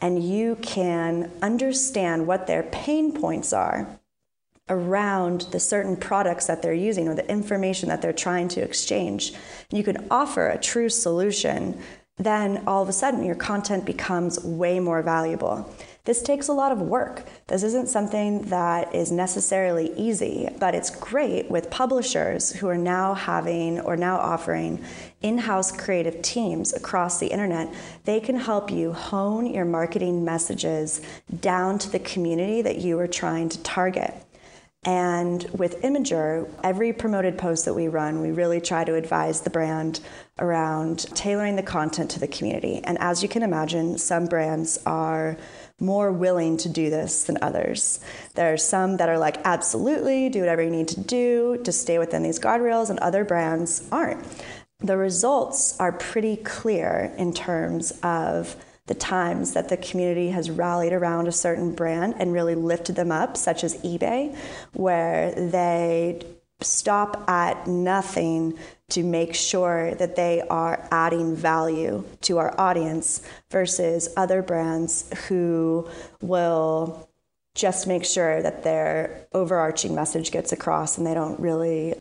and 0.00 0.22
you 0.22 0.56
can 0.56 1.30
understand 1.42 2.26
what 2.26 2.46
their 2.46 2.62
pain 2.62 3.12
points 3.12 3.52
are 3.52 4.00
around 4.68 5.42
the 5.50 5.60
certain 5.60 5.96
products 5.96 6.46
that 6.46 6.62
they're 6.62 6.72
using 6.72 7.08
or 7.08 7.14
the 7.14 7.28
information 7.28 7.88
that 7.88 8.00
they're 8.00 8.12
trying 8.12 8.48
to 8.48 8.62
exchange, 8.62 9.34
you 9.70 9.82
can 9.82 10.06
offer 10.10 10.48
a 10.48 10.58
true 10.58 10.88
solution, 10.88 11.78
then 12.16 12.62
all 12.66 12.82
of 12.82 12.88
a 12.88 12.92
sudden 12.92 13.24
your 13.24 13.34
content 13.34 13.84
becomes 13.84 14.42
way 14.44 14.78
more 14.78 15.02
valuable. 15.02 15.68
This 16.10 16.22
takes 16.22 16.48
a 16.48 16.52
lot 16.52 16.72
of 16.72 16.80
work. 16.82 17.22
This 17.46 17.62
isn't 17.62 17.88
something 17.88 18.42
that 18.46 18.92
is 18.92 19.12
necessarily 19.12 19.92
easy, 19.96 20.48
but 20.58 20.74
it's 20.74 20.90
great 20.90 21.48
with 21.48 21.70
publishers 21.70 22.50
who 22.50 22.66
are 22.66 22.76
now 22.76 23.14
having 23.14 23.78
or 23.78 23.96
now 23.96 24.16
offering 24.16 24.84
in 25.22 25.38
house 25.38 25.70
creative 25.70 26.20
teams 26.20 26.72
across 26.72 27.20
the 27.20 27.28
internet. 27.28 27.72
They 28.06 28.18
can 28.18 28.34
help 28.34 28.72
you 28.72 28.92
hone 28.92 29.46
your 29.46 29.64
marketing 29.64 30.24
messages 30.24 31.00
down 31.38 31.78
to 31.78 31.88
the 31.88 32.00
community 32.00 32.60
that 32.60 32.78
you 32.78 32.98
are 32.98 33.06
trying 33.06 33.48
to 33.50 33.62
target. 33.62 34.12
And 34.82 35.44
with 35.50 35.82
Imgur, 35.82 36.50
every 36.64 36.92
promoted 36.92 37.38
post 37.38 37.66
that 37.66 37.74
we 37.74 37.86
run, 37.86 38.20
we 38.20 38.32
really 38.32 38.60
try 38.60 38.82
to 38.82 38.94
advise 38.94 39.42
the 39.42 39.50
brand 39.50 40.00
around 40.38 41.00
tailoring 41.14 41.56
the 41.56 41.62
content 41.62 42.10
to 42.12 42.18
the 42.18 42.26
community. 42.26 42.80
And 42.82 42.96
as 42.98 43.22
you 43.22 43.28
can 43.28 43.42
imagine, 43.42 43.98
some 43.98 44.24
brands 44.26 44.78
are 44.86 45.36
more 45.80 46.12
willing 46.12 46.56
to 46.58 46.68
do 46.68 46.90
this 46.90 47.24
than 47.24 47.38
others. 47.42 48.00
There 48.34 48.52
are 48.52 48.58
some 48.58 48.98
that 48.98 49.08
are 49.08 49.18
like, 49.18 49.38
absolutely, 49.44 50.28
do 50.28 50.40
whatever 50.40 50.62
you 50.62 50.70
need 50.70 50.88
to 50.88 51.00
do 51.00 51.60
to 51.64 51.72
stay 51.72 51.98
within 51.98 52.22
these 52.22 52.38
guardrails, 52.38 52.90
and 52.90 52.98
other 52.98 53.24
brands 53.24 53.88
aren't. 53.90 54.24
The 54.78 54.96
results 54.96 55.78
are 55.80 55.92
pretty 55.92 56.36
clear 56.36 57.12
in 57.18 57.32
terms 57.32 57.92
of 58.02 58.56
the 58.86 58.94
times 58.94 59.52
that 59.52 59.68
the 59.68 59.76
community 59.76 60.30
has 60.30 60.50
rallied 60.50 60.92
around 60.92 61.28
a 61.28 61.32
certain 61.32 61.74
brand 61.74 62.14
and 62.18 62.32
really 62.32 62.54
lifted 62.54 62.96
them 62.96 63.12
up, 63.12 63.36
such 63.36 63.62
as 63.62 63.76
eBay, 63.82 64.36
where 64.72 65.32
they 65.32 66.22
stop 66.62 67.28
at 67.28 67.66
nothing 67.66 68.58
to 68.90 69.02
make 69.02 69.34
sure 69.34 69.94
that 69.94 70.16
they 70.16 70.42
are 70.50 70.86
adding 70.90 71.36
value 71.36 72.04
to 72.22 72.38
our 72.38 72.58
audience 72.60 73.22
versus 73.50 74.08
other 74.16 74.42
brands 74.42 75.10
who 75.28 75.88
will 76.20 77.08
just 77.54 77.86
make 77.86 78.04
sure 78.04 78.42
that 78.42 78.62
their 78.62 79.26
overarching 79.32 79.94
message 79.94 80.30
gets 80.30 80.52
across 80.52 80.98
and 80.98 81.06
they 81.06 81.14
don't 81.14 81.38
really 81.40 81.94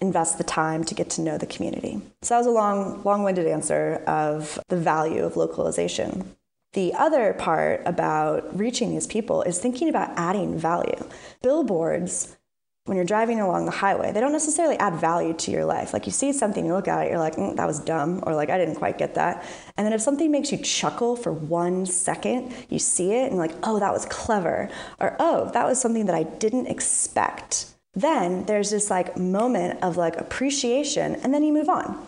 invest 0.00 0.38
the 0.38 0.44
time 0.44 0.84
to 0.84 0.94
get 0.94 1.08
to 1.10 1.20
know 1.20 1.38
the 1.38 1.46
community. 1.46 2.00
So 2.22 2.34
that 2.34 2.38
was 2.38 2.46
a 2.46 2.50
long, 2.50 3.02
long-winded 3.04 3.46
answer 3.46 4.02
of 4.06 4.58
the 4.68 4.76
value 4.76 5.24
of 5.24 5.36
localization. 5.36 6.34
The 6.72 6.92
other 6.94 7.34
part 7.34 7.82
about 7.86 8.58
reaching 8.58 8.90
these 8.90 9.06
people 9.06 9.42
is 9.42 9.58
thinking 9.58 9.88
about 9.88 10.10
adding 10.16 10.58
value. 10.58 11.08
Billboards 11.42 12.36
when 12.86 12.96
you're 12.96 13.06
driving 13.06 13.40
along 13.40 13.64
the 13.64 13.70
highway, 13.70 14.12
they 14.12 14.20
don't 14.20 14.32
necessarily 14.32 14.76
add 14.76 14.94
value 14.96 15.32
to 15.32 15.50
your 15.50 15.64
life. 15.64 15.94
Like 15.94 16.04
you 16.04 16.12
see 16.12 16.34
something, 16.34 16.66
you 16.66 16.74
look 16.74 16.86
at 16.86 17.06
it, 17.06 17.10
you're 17.10 17.18
like, 17.18 17.36
mm, 17.36 17.56
that 17.56 17.66
was 17.66 17.80
dumb, 17.80 18.22
or 18.26 18.34
like, 18.34 18.50
I 18.50 18.58
didn't 18.58 18.74
quite 18.74 18.98
get 18.98 19.14
that. 19.14 19.42
And 19.78 19.86
then 19.86 19.94
if 19.94 20.02
something 20.02 20.30
makes 20.30 20.52
you 20.52 20.58
chuckle 20.58 21.16
for 21.16 21.32
one 21.32 21.86
second, 21.86 22.54
you 22.68 22.78
see 22.78 23.12
it 23.12 23.24
and 23.24 23.36
you're 23.36 23.46
like, 23.46 23.56
oh, 23.62 23.80
that 23.80 23.92
was 23.92 24.04
clever, 24.06 24.68
or 25.00 25.16
oh, 25.18 25.50
that 25.54 25.64
was 25.64 25.80
something 25.80 26.04
that 26.06 26.14
I 26.14 26.24
didn't 26.24 26.66
expect. 26.66 27.66
Then 27.94 28.44
there's 28.44 28.70
this 28.70 28.90
like 28.90 29.16
moment 29.16 29.82
of 29.82 29.96
like 29.96 30.16
appreciation, 30.18 31.14
and 31.16 31.32
then 31.32 31.42
you 31.42 31.54
move 31.54 31.70
on. 31.70 32.06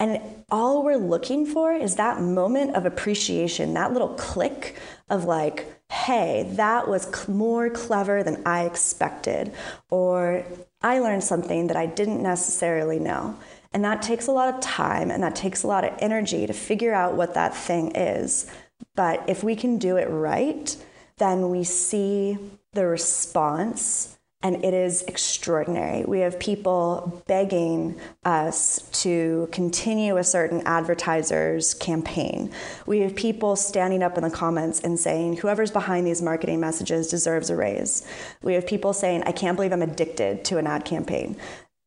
And 0.00 0.44
all 0.50 0.84
we're 0.84 0.96
looking 0.96 1.44
for 1.44 1.72
is 1.72 1.96
that 1.96 2.20
moment 2.20 2.76
of 2.76 2.86
appreciation, 2.86 3.74
that 3.74 3.92
little 3.92 4.14
click 4.14 4.76
of 5.10 5.24
like, 5.24 5.66
hey, 5.90 6.48
that 6.52 6.86
was 6.88 7.28
more 7.28 7.70
clever 7.70 8.22
than 8.22 8.42
I 8.46 8.64
expected, 8.64 9.52
or 9.90 10.44
I 10.82 11.00
learned 11.00 11.24
something 11.24 11.66
that 11.66 11.76
I 11.76 11.86
didn't 11.86 12.22
necessarily 12.22 12.98
know. 12.98 13.36
And 13.72 13.84
that 13.84 14.02
takes 14.02 14.26
a 14.26 14.32
lot 14.32 14.54
of 14.54 14.60
time 14.60 15.10
and 15.10 15.22
that 15.22 15.34
takes 15.34 15.62
a 15.62 15.66
lot 15.66 15.84
of 15.84 15.94
energy 15.98 16.46
to 16.46 16.52
figure 16.52 16.94
out 16.94 17.14
what 17.14 17.34
that 17.34 17.54
thing 17.54 17.94
is. 17.94 18.50
But 18.94 19.28
if 19.28 19.42
we 19.42 19.56
can 19.56 19.78
do 19.78 19.96
it 19.96 20.08
right, 20.08 20.76
then 21.18 21.50
we 21.50 21.64
see 21.64 22.38
the 22.72 22.86
response 22.86 24.17
and 24.40 24.64
it 24.64 24.72
is 24.72 25.02
extraordinary. 25.02 26.04
We 26.04 26.20
have 26.20 26.38
people 26.38 27.24
begging 27.26 27.98
us 28.24 28.88
to 29.02 29.48
continue 29.50 30.16
a 30.16 30.22
certain 30.22 30.62
advertiser's 30.64 31.74
campaign. 31.74 32.52
We 32.86 33.00
have 33.00 33.16
people 33.16 33.56
standing 33.56 34.02
up 34.02 34.16
in 34.16 34.22
the 34.22 34.30
comments 34.30 34.80
and 34.80 34.98
saying, 34.98 35.38
whoever's 35.38 35.72
behind 35.72 36.06
these 36.06 36.22
marketing 36.22 36.60
messages 36.60 37.08
deserves 37.08 37.50
a 37.50 37.56
raise. 37.56 38.06
We 38.40 38.54
have 38.54 38.64
people 38.64 38.92
saying, 38.92 39.24
I 39.24 39.32
can't 39.32 39.56
believe 39.56 39.72
I'm 39.72 39.82
addicted 39.82 40.44
to 40.46 40.58
an 40.58 40.68
ad 40.68 40.84
campaign. 40.84 41.36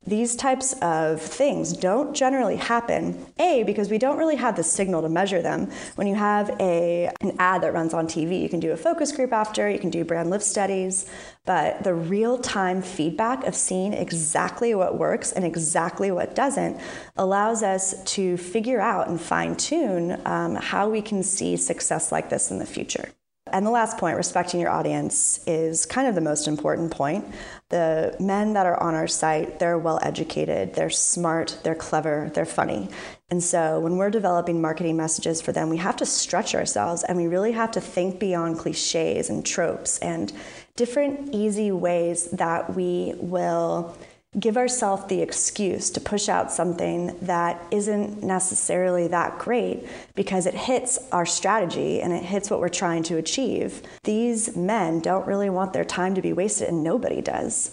These 0.08 0.36
types 0.36 0.74
of 0.82 1.22
things 1.22 1.74
don't 1.74 2.16
generally 2.16 2.56
happen, 2.56 3.24
A, 3.38 3.62
because 3.62 3.92
we 3.92 4.00
don't 4.00 4.18
really 4.18 4.36
have 4.36 4.56
the 4.56 4.64
signal 4.64 5.04
to 5.04 5.10
measure 5.10 5.44
them. 5.44 5.70
When 5.94 6.08
you 6.08 6.16
have 6.16 6.50
a, 6.60 7.12
an 7.22 7.36
ad 7.38 7.62
that 7.62 7.72
runs 7.74 7.94
on 7.94 8.08
TV, 8.08 8.42
you 8.42 8.50
can 8.50 8.60
do 8.60 8.72
a 8.72 8.78
focus 8.78 9.12
group 9.12 9.32
after, 9.32 9.70
you 9.70 9.78
can 9.78 9.92
do 9.92 10.04
brand 10.04 10.32
lift 10.32 10.44
studies, 10.44 11.08
but 11.46 11.84
the 11.84 11.94
real 11.94 12.40
time 12.40 12.82
feedback 12.82 13.44
of 13.46 13.54
seeing 13.54 13.94
exactly 13.94 14.74
what 14.74 14.98
works 14.98 15.32
and 15.34 15.46
exactly 15.46 16.10
what 16.10 16.34
doesn't 16.34 16.82
allows 17.16 17.62
us 17.62 18.04
to 18.16 18.38
figure 18.38 18.82
out 18.82 19.08
and 19.08 19.22
fine 19.22 19.56
tune 19.56 20.20
um, 20.26 20.56
how 20.56 20.90
we 20.90 21.04
can 21.04 21.22
see 21.22 21.56
success 21.56 22.12
like 22.12 22.32
this 22.32 22.50
in 22.50 22.58
the 22.58 22.66
future. 22.66 23.10
And 23.48 23.66
the 23.66 23.72
last 23.72 23.98
point, 23.98 24.18
respecting 24.18 24.60
your 24.60 24.70
audience, 24.70 25.44
is 25.48 25.88
kind 25.88 26.08
of 26.08 26.14
the 26.14 26.22
most 26.22 26.48
important 26.48 26.92
point. 26.92 27.26
The 27.70 28.16
men 28.20 28.54
that 28.54 28.68
are 28.68 28.82
on 28.82 28.94
our 28.94 29.08
site, 29.08 29.58
they're 29.58 29.80
well 29.80 30.00
educated, 30.04 30.76
they're 30.76 30.92
smart, 30.92 31.58
they're 31.64 31.74
clever, 31.74 32.30
they're 32.36 32.46
funny. 32.46 32.90
And 33.32 33.44
so 33.44 33.80
when 33.80 33.98
we're 33.98 34.12
developing 34.12 34.62
marketing 34.62 34.96
messages 34.96 35.42
for 35.42 35.54
them, 35.54 35.70
we 35.70 35.78
have 35.78 35.96
to 35.98 36.06
stretch 36.06 36.54
ourselves 36.54 37.04
and 37.04 37.18
we 37.18 37.26
really 37.26 37.54
have 37.54 37.72
to 37.72 37.82
think 37.82 38.20
beyond 38.20 38.60
cliches 38.60 39.30
and 39.32 39.44
tropes 39.44 39.98
and 40.00 40.32
different 40.76 41.34
easy 41.34 41.72
ways 41.72 42.30
that 42.32 42.76
we 42.76 43.16
will 43.18 43.98
give 44.40 44.56
ourselves 44.56 45.06
the 45.08 45.22
excuse 45.22 45.90
to 45.90 46.00
push 46.00 46.30
out 46.30 46.52
something 46.52 47.18
that 47.22 47.62
isn't 47.70 48.24
necessarily 48.24 49.08
that 49.10 49.38
great 49.38 49.86
because 50.16 50.46
it 50.46 50.54
hits 50.54 50.98
our 51.12 51.26
strategy 51.26 52.02
and 52.02 52.14
it 52.14 52.24
hits 52.24 52.50
what 52.50 52.62
we're 52.62 52.70
trying 52.70 53.04
to 53.04 53.18
achieve. 53.18 53.82
These 54.04 54.56
men 54.56 55.02
don't 55.02 55.28
really 55.28 55.50
want 55.50 55.74
their 55.74 55.84
time 55.84 56.16
to 56.16 56.22
be 56.22 56.32
wasted, 56.32 56.70
and 56.70 56.82
nobody 56.82 57.22
does. 57.22 57.72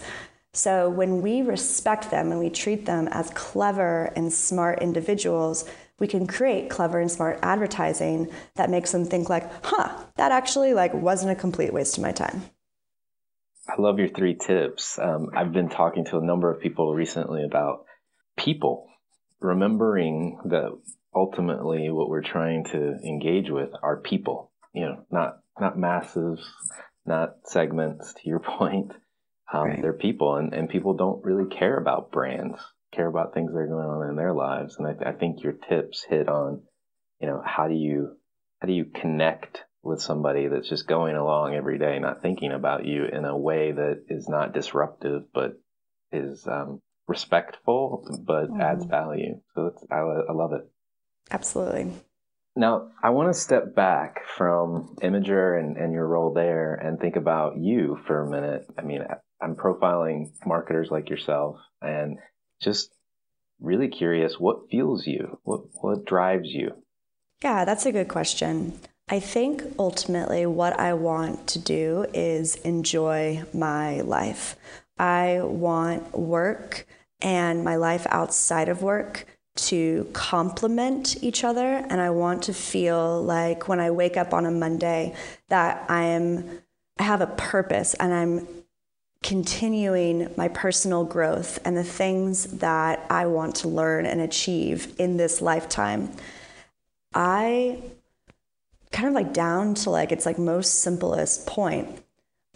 So 0.53 0.91
when 0.91 1.23
we 1.23 1.43
respect 1.43 2.11
them 2.11 2.33
and 2.33 2.41
we 2.41 2.51
treat 2.51 2.87
them 2.87 3.07
as 3.13 3.31
clever 3.31 4.13
and 4.17 4.33
smart 4.33 4.83
individuals, 4.83 5.65
we 6.01 6.09
can 6.09 6.27
create 6.27 6.71
clever 6.71 6.99
and 6.99 7.11
smart 7.11 7.39
advertising 7.43 8.29
that 8.57 8.71
makes 8.71 8.91
them 8.91 9.05
think 9.05 9.29
like, 9.29 9.49
"Huh, 9.65 9.91
that 10.17 10.33
actually 10.33 10.75
like 10.75 10.93
wasn't 10.93 11.31
a 11.31 11.37
complete 11.37 11.73
waste 11.73 11.99
of 11.99 12.03
my 12.03 12.13
time." 12.13 12.43
I 13.69 13.81
love 13.81 13.99
your 13.99 14.09
three 14.09 14.35
tips. 14.35 14.99
Um, 14.99 15.29
I've 15.37 15.53
been 15.53 15.69
talking 15.69 16.07
to 16.07 16.19
a 16.19 16.25
number 16.25 16.51
of 16.51 16.61
people 16.61 16.95
recently 16.95 17.45
about 17.45 17.85
people, 18.37 18.89
remembering 19.41 20.39
that 20.47 20.71
ultimately 21.15 21.91
what 21.91 22.09
we're 22.09 22.23
trying 22.23 22.65
to 22.65 22.97
engage 23.05 23.51
with 23.51 23.71
are 23.83 24.01
people. 24.01 24.53
You 24.73 24.87
know, 24.87 25.05
not 25.11 25.41
not 25.61 25.79
masses, 25.79 26.41
not 27.05 27.37
segments. 27.45 28.15
To 28.15 28.29
your 28.29 28.39
point, 28.59 28.93
um, 29.53 29.65
right. 29.65 29.83
they're 29.83 29.93
people, 29.93 30.37
and, 30.37 30.55
and 30.55 30.71
people 30.71 30.95
don't 30.95 31.25
really 31.25 31.49
care 31.49 31.77
about 31.77 32.11
brands. 32.11 32.59
Care 32.95 33.07
about 33.07 33.35
things 33.35 33.53
that 33.53 33.59
are 33.59 33.67
going 33.67 33.87
on 33.87 34.09
in 34.09 34.17
their 34.17 34.33
lives, 34.33 34.77
and 34.79 34.87
I, 34.87 35.11
I 35.11 35.13
think 35.13 35.43
your 35.43 35.53
tips 35.53 36.07
hit 36.09 36.27
on, 36.27 36.63
you 37.21 37.29
know, 37.29 37.43
how 37.45 37.69
do 37.69 37.75
you 37.75 38.17
how 38.61 38.67
do 38.67 38.73
you 38.73 38.87
connect 38.87 39.65
with 39.89 40.01
somebody 40.01 40.47
that's 40.49 40.69
just 40.69 40.87
going 40.87 41.17
along 41.17 41.55
every 41.55 41.79
day, 41.79 41.99
not 41.99 42.23
thinking 42.23 42.53
about 42.53 42.85
you 42.85 43.05
in 43.05 43.25
a 43.25 43.37
way 43.37 43.73
that 43.73 44.05
is 44.09 44.29
not 44.29 44.53
disruptive, 44.53 45.25
but 45.33 45.59
is 46.13 46.47
um, 46.47 46.81
respectful, 47.07 48.07
but 48.25 48.51
mm. 48.51 48.63
adds 48.63 48.85
value. 48.85 49.41
So 49.55 49.73
I, 49.91 49.97
I 49.97 50.33
love 50.33 50.53
it. 50.53 50.71
Absolutely. 51.31 51.93
Now, 52.55 52.91
I 53.03 53.11
want 53.11 53.33
to 53.33 53.41
step 53.41 53.75
back 53.75 54.23
from 54.37 54.97
Imgur 55.03 55.59
and, 55.59 55.77
and 55.77 55.93
your 55.93 56.07
role 56.07 56.33
there 56.33 56.75
and 56.75 56.99
think 56.99 57.17
about 57.17 57.57
you 57.57 57.99
for 58.07 58.23
a 58.23 58.31
minute. 58.31 58.67
I 58.77 58.83
mean, 58.83 59.03
I'm 59.41 59.55
profiling 59.55 60.31
marketers 60.45 60.89
like 60.91 61.09
yourself 61.09 61.57
and 61.81 62.19
just 62.61 62.91
really 63.61 63.89
curious 63.89 64.39
what 64.39 64.69
fuels 64.71 65.07
you? 65.07 65.39
What, 65.45 65.61
what 65.75 66.05
drives 66.05 66.49
you? 66.49 66.73
Yeah, 67.43 67.65
that's 67.65 67.87
a 67.87 67.93
good 67.93 68.09
question. 68.09 68.79
I 69.11 69.21
think 69.21 69.63
ultimately 69.79 70.45
what 70.45 70.79
I 70.79 70.93
want 70.93 71.47
to 71.49 71.59
do 71.59 72.07
is 72.13 72.57
enjoy 72.57 73.43
my 73.55 74.03
life. 74.03 74.57
I 74.99 75.41
want 75.43 76.19
work 76.19 76.87
and 77.21 77.65
my 77.65 77.77
life 77.77 78.07
outside 78.11 78.69
of 78.69 78.83
work 78.83 79.25
to 79.57 80.09
complement 80.13 81.23
each 81.23 81.43
other. 81.43 81.85
And 81.89 82.01
I 82.01 82.11
want 82.11 82.43
to 82.45 82.55
feel 82.55 83.23
like 83.23 83.67
when 83.67 83.81
I 83.81 83.91
wake 83.91 84.17
up 84.17 84.35
on 84.35 84.47
a 84.47 84.51
Monday 84.51 85.15
that 85.49 85.91
I 85.91 86.03
am 86.05 86.61
I 86.99 87.05
have 87.05 87.21
a 87.21 87.27
purpose 87.29 87.95
and 87.95 88.13
I'm 88.13 88.49
continuing 89.23 90.33
my 90.37 90.49
personal 90.49 91.05
growth 91.05 91.59
and 91.65 91.77
the 91.77 91.85
things 91.85 92.45
that 92.59 93.07
I 93.09 93.27
want 93.27 93.57
to 93.57 93.69
learn 93.69 94.05
and 94.05 94.21
achieve 94.21 94.95
in 94.99 95.17
this 95.17 95.41
lifetime. 95.41 96.13
I 97.15 97.83
kind 98.91 99.09
of 99.09 99.15
like 99.15 99.33
down 99.33 99.75
to 99.75 99.91
like 99.91 100.13
its 100.13 100.27
like 100.27 100.39
most 100.39 100.83
simplest 100.83 101.47
point. 101.47 102.03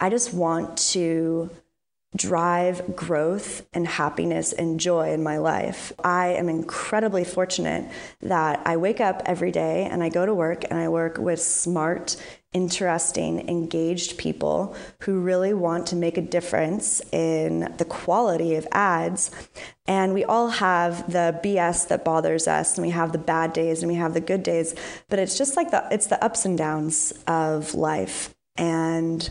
I 0.01 0.11
just 0.11 0.35
want 0.35 0.77
to 0.92 1.51
drive 2.14 2.94
growth 2.94 3.66
and 3.72 3.87
happiness 3.87 4.53
and 4.53 4.79
joy 4.79 5.12
in 5.12 5.22
my 5.22 5.38
life. 5.38 5.92
I 6.05 6.29
am 6.29 6.48
incredibly 6.48 7.25
fortunate 7.25 7.90
that 8.20 8.61
I 8.66 8.77
wake 8.77 9.01
up 9.01 9.22
every 9.25 9.51
day 9.51 9.88
and 9.90 10.03
I 10.03 10.11
go 10.11 10.27
to 10.27 10.35
work 10.35 10.64
and 10.68 10.79
I 10.79 10.88
work 10.88 11.16
with 11.16 11.40
smart, 11.40 12.16
interesting, 12.53 13.48
engaged 13.48 14.18
people 14.18 14.77
who 15.01 15.20
really 15.20 15.55
want 15.55 15.87
to 15.87 15.96
make 15.96 16.18
a 16.18 16.22
difference 16.22 17.01
in 17.12 17.72
the 17.79 17.87
quality 17.87 18.57
of 18.57 18.68
ads. 18.72 19.31
And 19.87 20.12
we 20.12 20.25
all 20.25 20.48
have 20.48 21.11
the 21.11 21.40
BS 21.42 21.88
that 21.88 22.05
bothers 22.05 22.46
us 22.46 22.77
and 22.77 22.87
we 22.87 22.92
have 22.92 23.12
the 23.12 23.18
bad 23.18 23.55
days 23.55 23.83
and 23.83 23.90
we 23.90 23.96
have 23.96 24.12
the 24.12 24.20
good 24.20 24.42
days, 24.42 24.75
but 25.09 25.18
it's 25.18 25.38
just 25.38 25.57
like 25.57 25.70
the 25.70 25.87
it's 25.90 26.09
the 26.09 26.22
ups 26.22 26.44
and 26.44 26.59
downs 26.59 27.14
of 27.27 27.75
life. 27.75 28.35
And 28.57 29.31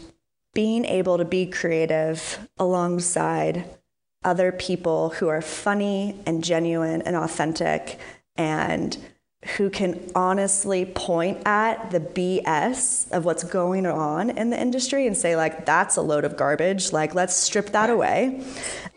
being 0.53 0.85
able 0.85 1.17
to 1.17 1.25
be 1.25 1.45
creative 1.45 2.47
alongside 2.57 3.65
other 4.23 4.51
people 4.51 5.09
who 5.09 5.27
are 5.27 5.41
funny 5.41 6.19
and 6.25 6.43
genuine 6.43 7.01
and 7.01 7.15
authentic 7.15 7.99
and 8.35 8.97
who 9.57 9.71
can 9.71 9.99
honestly 10.13 10.85
point 10.85 11.39
at 11.47 11.89
the 11.89 11.99
BS 11.99 13.09
of 13.11 13.25
what's 13.25 13.43
going 13.43 13.87
on 13.87 14.29
in 14.29 14.51
the 14.51 14.59
industry 14.59 15.07
and 15.07 15.17
say 15.17 15.35
like 15.35 15.65
that's 15.65 15.95
a 15.95 16.01
load 16.01 16.25
of 16.25 16.37
garbage. 16.37 16.91
Like 16.91 17.15
let's 17.15 17.35
strip 17.35 17.67
that 17.71 17.89
away 17.89 18.45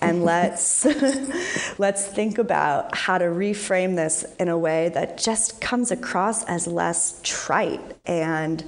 and 0.02 0.22
let's 0.24 0.84
let's 1.78 2.06
think 2.06 2.36
about 2.36 2.94
how 2.94 3.16
to 3.16 3.24
reframe 3.24 3.96
this 3.96 4.26
in 4.38 4.48
a 4.48 4.58
way 4.58 4.90
that 4.90 5.16
just 5.16 5.62
comes 5.62 5.90
across 5.90 6.44
as 6.44 6.66
less 6.66 7.20
trite 7.22 7.80
and 8.04 8.62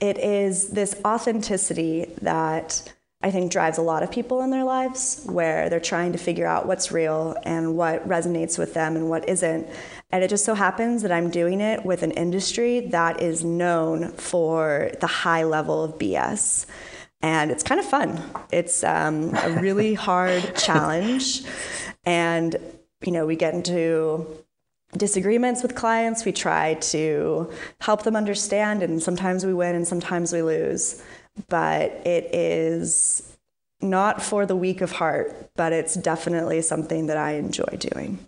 it 0.00 0.18
is 0.18 0.68
this 0.68 1.00
authenticity 1.04 2.06
that 2.20 2.92
I 3.22 3.30
think 3.30 3.50
drives 3.50 3.78
a 3.78 3.82
lot 3.82 4.02
of 4.02 4.10
people 4.10 4.42
in 4.42 4.50
their 4.50 4.64
lives 4.64 5.24
where 5.24 5.70
they're 5.70 5.80
trying 5.80 6.12
to 6.12 6.18
figure 6.18 6.46
out 6.46 6.66
what's 6.66 6.92
real 6.92 7.34
and 7.44 7.76
what 7.76 8.06
resonates 8.06 8.58
with 8.58 8.74
them 8.74 8.94
and 8.94 9.08
what 9.08 9.28
isn't. 9.28 9.68
And 10.10 10.22
it 10.22 10.28
just 10.28 10.44
so 10.44 10.54
happens 10.54 11.02
that 11.02 11.10
I'm 11.10 11.30
doing 11.30 11.60
it 11.60 11.84
with 11.84 12.02
an 12.02 12.10
industry 12.12 12.80
that 12.88 13.22
is 13.22 13.42
known 13.42 14.12
for 14.12 14.90
the 15.00 15.06
high 15.06 15.44
level 15.44 15.82
of 15.82 15.98
BS. 15.98 16.66
And 17.22 17.50
it's 17.50 17.62
kind 17.62 17.80
of 17.80 17.86
fun. 17.86 18.22
It's 18.52 18.84
um, 18.84 19.34
a 19.34 19.58
really 19.60 19.94
hard 20.08 20.54
challenge. 20.54 21.42
And, 22.04 22.54
you 23.04 23.12
know, 23.12 23.26
we 23.26 23.34
get 23.34 23.54
into 23.54 24.26
disagreements 24.96 25.62
with 25.62 25.74
clients. 25.74 26.24
We 26.24 26.32
try 26.32 26.74
to 26.74 27.50
help 27.80 28.02
them 28.02 28.16
understand, 28.16 28.82
and 28.82 29.02
sometimes 29.02 29.44
we 29.44 29.54
win 29.54 29.74
and 29.74 29.86
sometimes 29.86 30.32
we 30.32 30.42
lose. 30.42 31.02
But 31.48 31.90
it 32.06 32.34
is 32.34 33.36
not 33.80 34.22
for 34.22 34.46
the 34.46 34.56
weak 34.56 34.80
of 34.80 34.92
heart, 34.92 35.50
but 35.54 35.72
it's 35.72 35.94
definitely 35.94 36.62
something 36.62 37.06
that 37.06 37.16
I 37.16 37.32
enjoy 37.32 37.76
doing. 37.78 38.18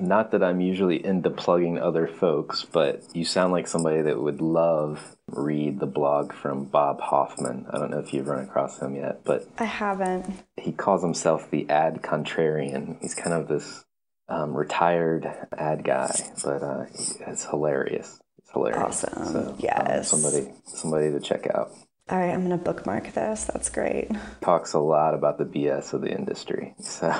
Not 0.00 0.30
that 0.30 0.44
I'm 0.44 0.60
usually 0.60 1.04
into 1.04 1.28
plugging 1.28 1.80
other 1.80 2.06
folks, 2.06 2.64
but 2.64 3.02
you 3.14 3.24
sound 3.24 3.52
like 3.52 3.66
somebody 3.66 4.02
that 4.02 4.20
would 4.20 4.40
love 4.40 5.16
read 5.26 5.80
the 5.80 5.86
blog 5.86 6.32
from 6.32 6.66
Bob 6.66 7.00
Hoffman. 7.00 7.66
I 7.68 7.78
don't 7.78 7.90
know 7.90 7.98
if 7.98 8.14
you've 8.14 8.28
run 8.28 8.44
across 8.44 8.80
him 8.80 8.94
yet, 8.94 9.24
but 9.24 9.48
I 9.58 9.64
haven't. 9.64 10.44
He 10.56 10.70
calls 10.70 11.02
himself 11.02 11.50
the 11.50 11.68
ad 11.68 12.00
contrarian. 12.02 12.96
He's 13.00 13.16
kind 13.16 13.34
of 13.34 13.48
this 13.48 13.84
um, 14.28 14.56
retired 14.56 15.30
ad 15.56 15.84
guy, 15.84 16.14
but 16.44 16.62
uh, 16.62 16.84
it's 16.92 17.44
hilarious. 17.44 18.20
It's 18.38 18.50
hilarious. 18.52 19.04
Awesome. 19.04 19.26
So, 19.26 19.40
um, 19.40 19.56
yes. 19.58 20.12
Um, 20.12 20.20
somebody, 20.20 20.52
somebody 20.64 21.10
to 21.10 21.20
check 21.20 21.46
out. 21.52 21.70
All 22.10 22.18
right, 22.18 22.30
I'm 22.30 22.46
going 22.46 22.58
to 22.58 22.64
bookmark 22.64 23.12
this. 23.12 23.44
That's 23.44 23.68
great. 23.68 24.10
Talks 24.40 24.72
a 24.72 24.78
lot 24.78 25.12
about 25.12 25.36
the 25.36 25.44
BS 25.44 25.92
of 25.92 26.00
the 26.00 26.10
industry. 26.10 26.74
So, 26.78 27.12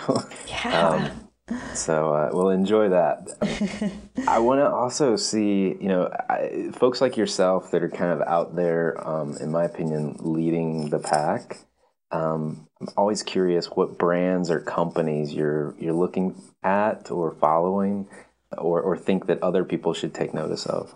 yeah. 0.47 1.11
Um, 1.51 1.59
so 1.75 2.13
uh, 2.13 2.31
we'll 2.33 2.51
enjoy 2.51 2.91
that. 2.91 3.29
I 4.29 4.39
want 4.39 4.61
to 4.61 4.71
also 4.71 5.17
see, 5.17 5.77
you 5.81 5.89
know, 5.89 6.11
I, 6.29 6.71
folks 6.73 7.01
like 7.01 7.17
yourself 7.17 7.71
that 7.71 7.83
are 7.83 7.89
kind 7.89 8.13
of 8.13 8.27
out 8.27 8.57
there, 8.57 9.07
um, 9.07 9.37
in 9.39 9.51
my 9.51 9.65
opinion, 9.65 10.17
leading 10.21 10.91
the 10.91 10.99
pack. 10.99 11.59
Um, 12.11 12.69
I'm 12.81 12.89
always 12.97 13.23
curious 13.23 13.67
what 13.67 13.99
brands 13.99 14.51
or 14.51 14.61
companies 14.61 15.35
you're 15.35 15.75
you're 15.79 15.95
looking 15.95 16.41
at 16.63 17.11
or 17.11 17.35
following, 17.35 18.07
or 18.57 18.81
or 18.81 18.97
think 18.97 19.27
that 19.27 19.43
other 19.43 19.65
people 19.65 19.93
should 19.95 20.15
take 20.15 20.33
notice 20.33 20.67
of. 20.67 20.95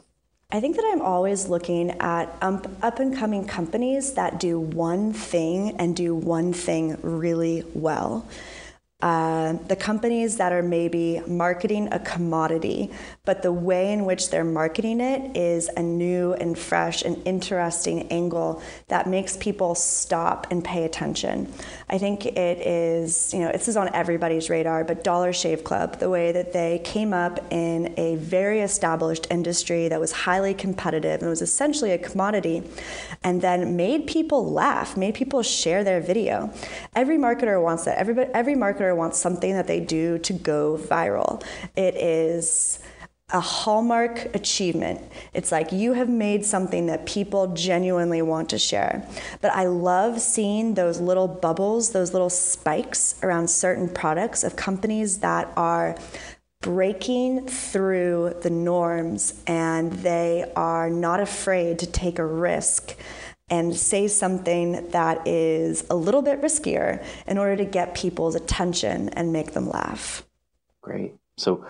I 0.50 0.60
think 0.60 0.76
that 0.76 0.84
I'm 0.92 1.00
always 1.00 1.48
looking 1.48 1.92
at 1.92 2.36
um, 2.42 2.62
up 2.82 2.98
and 2.98 3.16
coming 3.16 3.46
companies 3.46 4.12
that 4.14 4.38
do 4.38 4.60
one 4.60 5.14
thing 5.14 5.76
and 5.78 5.96
do 5.96 6.14
one 6.14 6.52
thing 6.52 6.98
really 7.00 7.64
well. 7.72 8.28
Uh, 9.02 9.54
the 9.66 9.74
companies 9.74 10.36
that 10.36 10.52
are 10.52 10.62
maybe 10.62 11.20
marketing 11.26 11.88
a 11.90 11.98
commodity, 11.98 12.88
but 13.24 13.42
the 13.42 13.50
way 13.52 13.92
in 13.92 14.04
which 14.04 14.30
they're 14.30 14.44
marketing 14.44 15.00
it 15.00 15.36
is 15.36 15.68
a 15.76 15.82
new 15.82 16.34
and 16.34 16.56
fresh 16.56 17.02
and 17.02 17.20
interesting 17.26 18.06
angle 18.12 18.62
that 18.86 19.08
makes 19.08 19.36
people 19.38 19.74
stop 19.74 20.46
and 20.52 20.64
pay 20.64 20.84
attention. 20.84 21.52
I 21.90 21.98
think 21.98 22.26
it 22.26 22.58
is, 22.64 23.34
you 23.34 23.40
know, 23.40 23.50
this 23.50 23.66
is 23.66 23.76
on 23.76 23.92
everybody's 23.92 24.48
radar, 24.48 24.84
but 24.84 25.02
Dollar 25.02 25.32
Shave 25.32 25.64
Club, 25.64 25.98
the 25.98 26.08
way 26.08 26.30
that 26.30 26.52
they 26.52 26.80
came 26.84 27.12
up 27.12 27.40
in 27.50 27.92
a 27.96 28.14
very 28.16 28.60
established 28.60 29.26
industry 29.32 29.88
that 29.88 29.98
was 29.98 30.12
highly 30.12 30.54
competitive 30.54 31.22
and 31.22 31.28
was 31.28 31.42
essentially 31.42 31.90
a 31.90 31.98
commodity, 31.98 32.62
and 33.24 33.42
then 33.42 33.74
made 33.74 34.06
people 34.06 34.48
laugh, 34.48 34.96
made 34.96 35.14
people 35.14 35.42
share 35.42 35.82
their 35.82 36.00
video. 36.00 36.52
Every 36.94 37.18
marketer 37.18 37.60
wants 37.60 37.84
that. 37.86 37.98
Everybody, 37.98 38.30
every 38.32 38.54
marketer 38.54 38.91
wants 38.96 39.18
something 39.18 39.52
that 39.54 39.66
they 39.66 39.80
do 39.80 40.18
to 40.18 40.32
go 40.32 40.78
viral. 40.78 41.42
It 41.76 41.94
is 41.96 42.78
a 43.32 43.40
hallmark 43.40 44.34
achievement. 44.34 45.00
It's 45.32 45.50
like 45.50 45.72
you 45.72 45.94
have 45.94 46.08
made 46.08 46.44
something 46.44 46.86
that 46.86 47.06
people 47.06 47.54
genuinely 47.54 48.20
want 48.20 48.50
to 48.50 48.58
share. 48.58 49.06
But 49.40 49.52
I 49.52 49.64
love 49.64 50.20
seeing 50.20 50.74
those 50.74 51.00
little 51.00 51.28
bubbles, 51.28 51.92
those 51.92 52.12
little 52.12 52.30
spikes 52.30 53.14
around 53.22 53.48
certain 53.48 53.88
products 53.88 54.44
of 54.44 54.54
companies 54.56 55.18
that 55.20 55.50
are 55.56 55.96
breaking 56.60 57.46
through 57.48 58.34
the 58.42 58.50
norms 58.50 59.42
and 59.46 59.92
they 59.92 60.50
are 60.54 60.88
not 60.88 61.18
afraid 61.18 61.78
to 61.80 61.86
take 61.86 62.18
a 62.18 62.24
risk 62.24 62.96
and 63.52 63.76
say 63.76 64.08
something 64.08 64.88
that 64.92 65.28
is 65.28 65.84
a 65.90 65.94
little 65.94 66.22
bit 66.22 66.40
riskier 66.40 67.04
in 67.26 67.36
order 67.36 67.54
to 67.54 67.66
get 67.66 67.94
people's 67.94 68.34
attention 68.34 69.10
and 69.10 69.30
make 69.30 69.52
them 69.52 69.68
laugh. 69.68 70.24
Great. 70.80 71.12
So, 71.36 71.66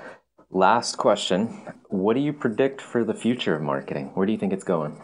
last 0.49 0.97
question 0.97 1.49
What 1.89 2.15
do 2.15 2.21
you 2.21 2.33
predict 2.33 2.81
for 2.81 3.03
the 3.03 3.15
future 3.15 3.57
of 3.57 3.63
marketing? 3.63 4.13
Where 4.15 4.27
do 4.27 4.33
you 4.33 4.39
think 4.39 4.53
it's 4.53 4.63
going? 4.63 5.03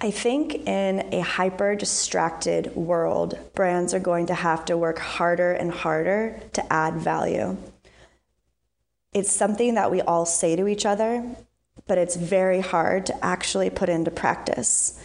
I 0.00 0.10
think 0.10 0.66
in 0.66 1.14
a 1.14 1.20
hyper 1.20 1.76
distracted 1.76 2.74
world, 2.74 3.38
brands 3.54 3.94
are 3.94 4.00
going 4.00 4.26
to 4.26 4.34
have 4.34 4.64
to 4.64 4.76
work 4.76 4.98
harder 4.98 5.52
and 5.52 5.70
harder 5.70 6.40
to 6.54 6.72
add 6.72 6.94
value. 6.94 7.56
It's 9.12 9.30
something 9.30 9.74
that 9.74 9.92
we 9.92 10.00
all 10.00 10.26
say 10.26 10.56
to 10.56 10.66
each 10.66 10.84
other, 10.84 11.24
but 11.86 11.98
it's 11.98 12.16
very 12.16 12.62
hard 12.62 13.06
to 13.06 13.24
actually 13.24 13.70
put 13.70 13.88
into 13.88 14.10
practice 14.10 14.98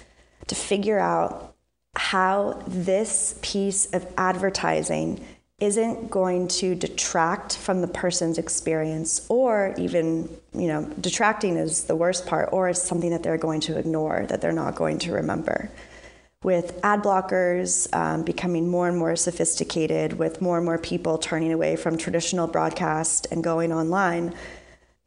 to 0.48 0.56
figure 0.56 1.00
out 1.00 1.56
how 1.96 2.62
this 2.68 3.38
piece 3.42 3.88
of 3.94 4.06
advertising 4.18 5.24
isn't 5.60 6.12
going 6.12 6.48
to 6.48 6.76
detract 6.76 7.58
from 7.58 7.82
the 7.82 7.88
person's 7.88 8.38
experience 8.38 9.26
or 9.28 9.74
even 9.80 10.30
you 10.54 10.68
know 10.68 10.84
detracting 11.02 11.58
is 11.58 11.86
the 11.86 11.96
worst 11.96 12.28
part 12.28 12.50
or 12.52 12.70
it's 12.70 12.82
something 12.82 13.10
that 13.10 13.24
they're 13.24 13.40
going 13.40 13.60
to 13.60 13.78
ignore 13.78 14.28
that 14.30 14.40
they're 14.40 14.52
not 14.52 14.76
going 14.76 15.00
to 15.00 15.12
remember. 15.14 15.70
With 16.44 16.80
ad 16.84 17.02
blockers 17.02 17.92
um, 17.96 18.22
becoming 18.22 18.70
more 18.70 18.88
and 18.88 18.96
more 18.96 19.16
sophisticated 19.16 20.14
with 20.14 20.40
more 20.40 20.58
and 20.58 20.66
more 20.66 20.78
people 20.78 21.18
turning 21.18 21.52
away 21.52 21.76
from 21.76 21.98
traditional 21.98 22.46
broadcast 22.46 23.26
and 23.32 23.44
going 23.44 23.74
online 23.74 24.36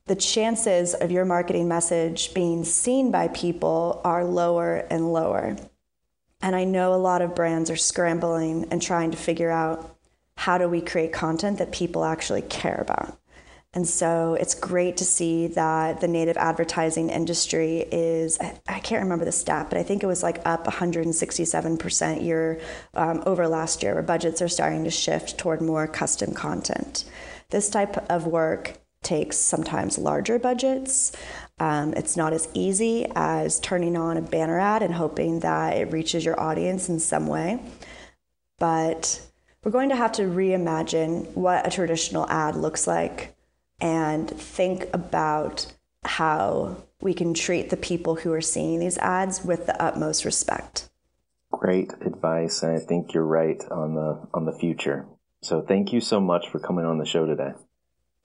the 0.07 0.17
chances 0.17 0.95
of 0.95 1.11
your 1.11 1.25
marketing 1.25 1.69
message 1.69 2.35
being 2.35 2.65
seen 2.65 3.11
by 3.11 3.29
people 3.29 4.01
are 4.05 4.25
lower 4.25 4.77
and 4.91 5.13
lower. 5.13 5.57
And 6.43 6.57
I 6.57 6.65
know 6.65 6.95
a 6.95 6.97
lot 6.97 7.23
of 7.23 7.35
brands 7.35 7.71
are 7.71 7.77
scrambling 7.77 8.67
and 8.71 8.81
trying 8.81 9.11
to 9.11 9.17
figure 9.17 9.51
out 9.51 9.97
how 10.37 10.59
do 10.59 10.69
we 10.69 10.81
create 10.81 11.13
content 11.13 11.59
that 11.59 11.71
people 11.71 12.05
actually 12.05 12.43
care 12.43 12.79
about? 12.81 13.21
And 13.73 13.87
so 13.87 14.35
it's 14.35 14.55
great 14.55 14.97
to 14.97 15.05
see 15.05 15.47
that 15.49 16.01
the 16.01 16.09
native 16.09 16.37
advertising 16.37 17.09
industry 17.09 17.87
is, 17.93 18.37
I 18.41 18.81
can't 18.81 19.03
remember 19.03 19.25
the 19.25 19.31
stat, 19.31 19.67
but 19.69 19.79
I 19.79 19.85
think 19.85 20.03
it 20.03 20.07
was 20.07 20.25
like 20.25 20.41
up 20.45 20.67
167% 20.67 22.25
year 22.25 22.61
um, 22.95 23.23
over 23.27 23.47
last 23.47 23.85
year, 23.85 23.95
where 23.95 24.03
budgets 24.03 24.43
are 24.43 24.49
starting 24.49 24.83
to 24.85 24.91
shift 24.91 25.39
toward 25.39 25.61
more 25.61 25.87
custom 25.87 26.35
content. 26.35 27.05
This 27.51 27.71
type 27.71 28.11
of 28.11 28.27
work 28.27 28.80
takes 29.03 29.37
sometimes 29.37 29.99
larger 29.99 30.39
budgets. 30.39 31.13
Um, 31.59 31.95
it's 31.95 32.17
not 32.17 32.33
as 32.33 32.49
easy 32.55 33.07
as 33.15 33.61
turning 33.61 33.97
on 33.97 34.17
a 34.17 34.23
banner 34.23 34.59
ad 34.59 34.83
and 34.83 34.95
hoping 34.95 35.41
that 35.41 35.77
it 35.77 35.93
reaches 35.93 36.25
your 36.25 36.39
audience 36.39 36.89
in 36.89 37.01
some 37.01 37.27
way. 37.27 37.61
But 38.59 39.21
we're 39.63 39.73
going 39.73 39.91
to 39.91 39.97
have 39.97 40.13
to 40.13 40.23
reimagine 40.23 41.35
what 41.35 41.67
a 41.67 41.71
traditional 41.71 42.29
ad 42.29 42.57
looks 42.57 42.87
like 42.87 43.35
and 43.81 44.29
think 44.29 44.87
about 44.93 45.67
how 46.05 46.77
we 47.01 47.15
can 47.15 47.35
treat 47.35 47.71
the 47.71 47.77
people 47.77 48.17
who 48.17 48.33
are 48.33 48.41
seeing 48.41 48.81
these 48.81 48.99
ads 48.99 49.45
with 49.45 49.67
the 49.67 49.83
utmost 49.83 50.25
respect. 50.25 50.89
Great 51.53 51.93
advice, 52.05 52.63
and 52.63 52.77
I 52.77 52.79
think 52.79 53.13
you're 53.13 53.25
right 53.25 53.63
on 53.71 53.95
the 53.95 54.29
on 54.33 54.45
the 54.45 54.53
future. 54.53 55.07
So 55.43 55.63
thank 55.63 55.93
you 55.93 56.01
so 56.01 56.21
much 56.21 56.49
for 56.49 56.59
coming 56.59 56.85
on 56.85 56.99
the 56.99 57.07
show 57.07 57.27
today. 57.27 57.53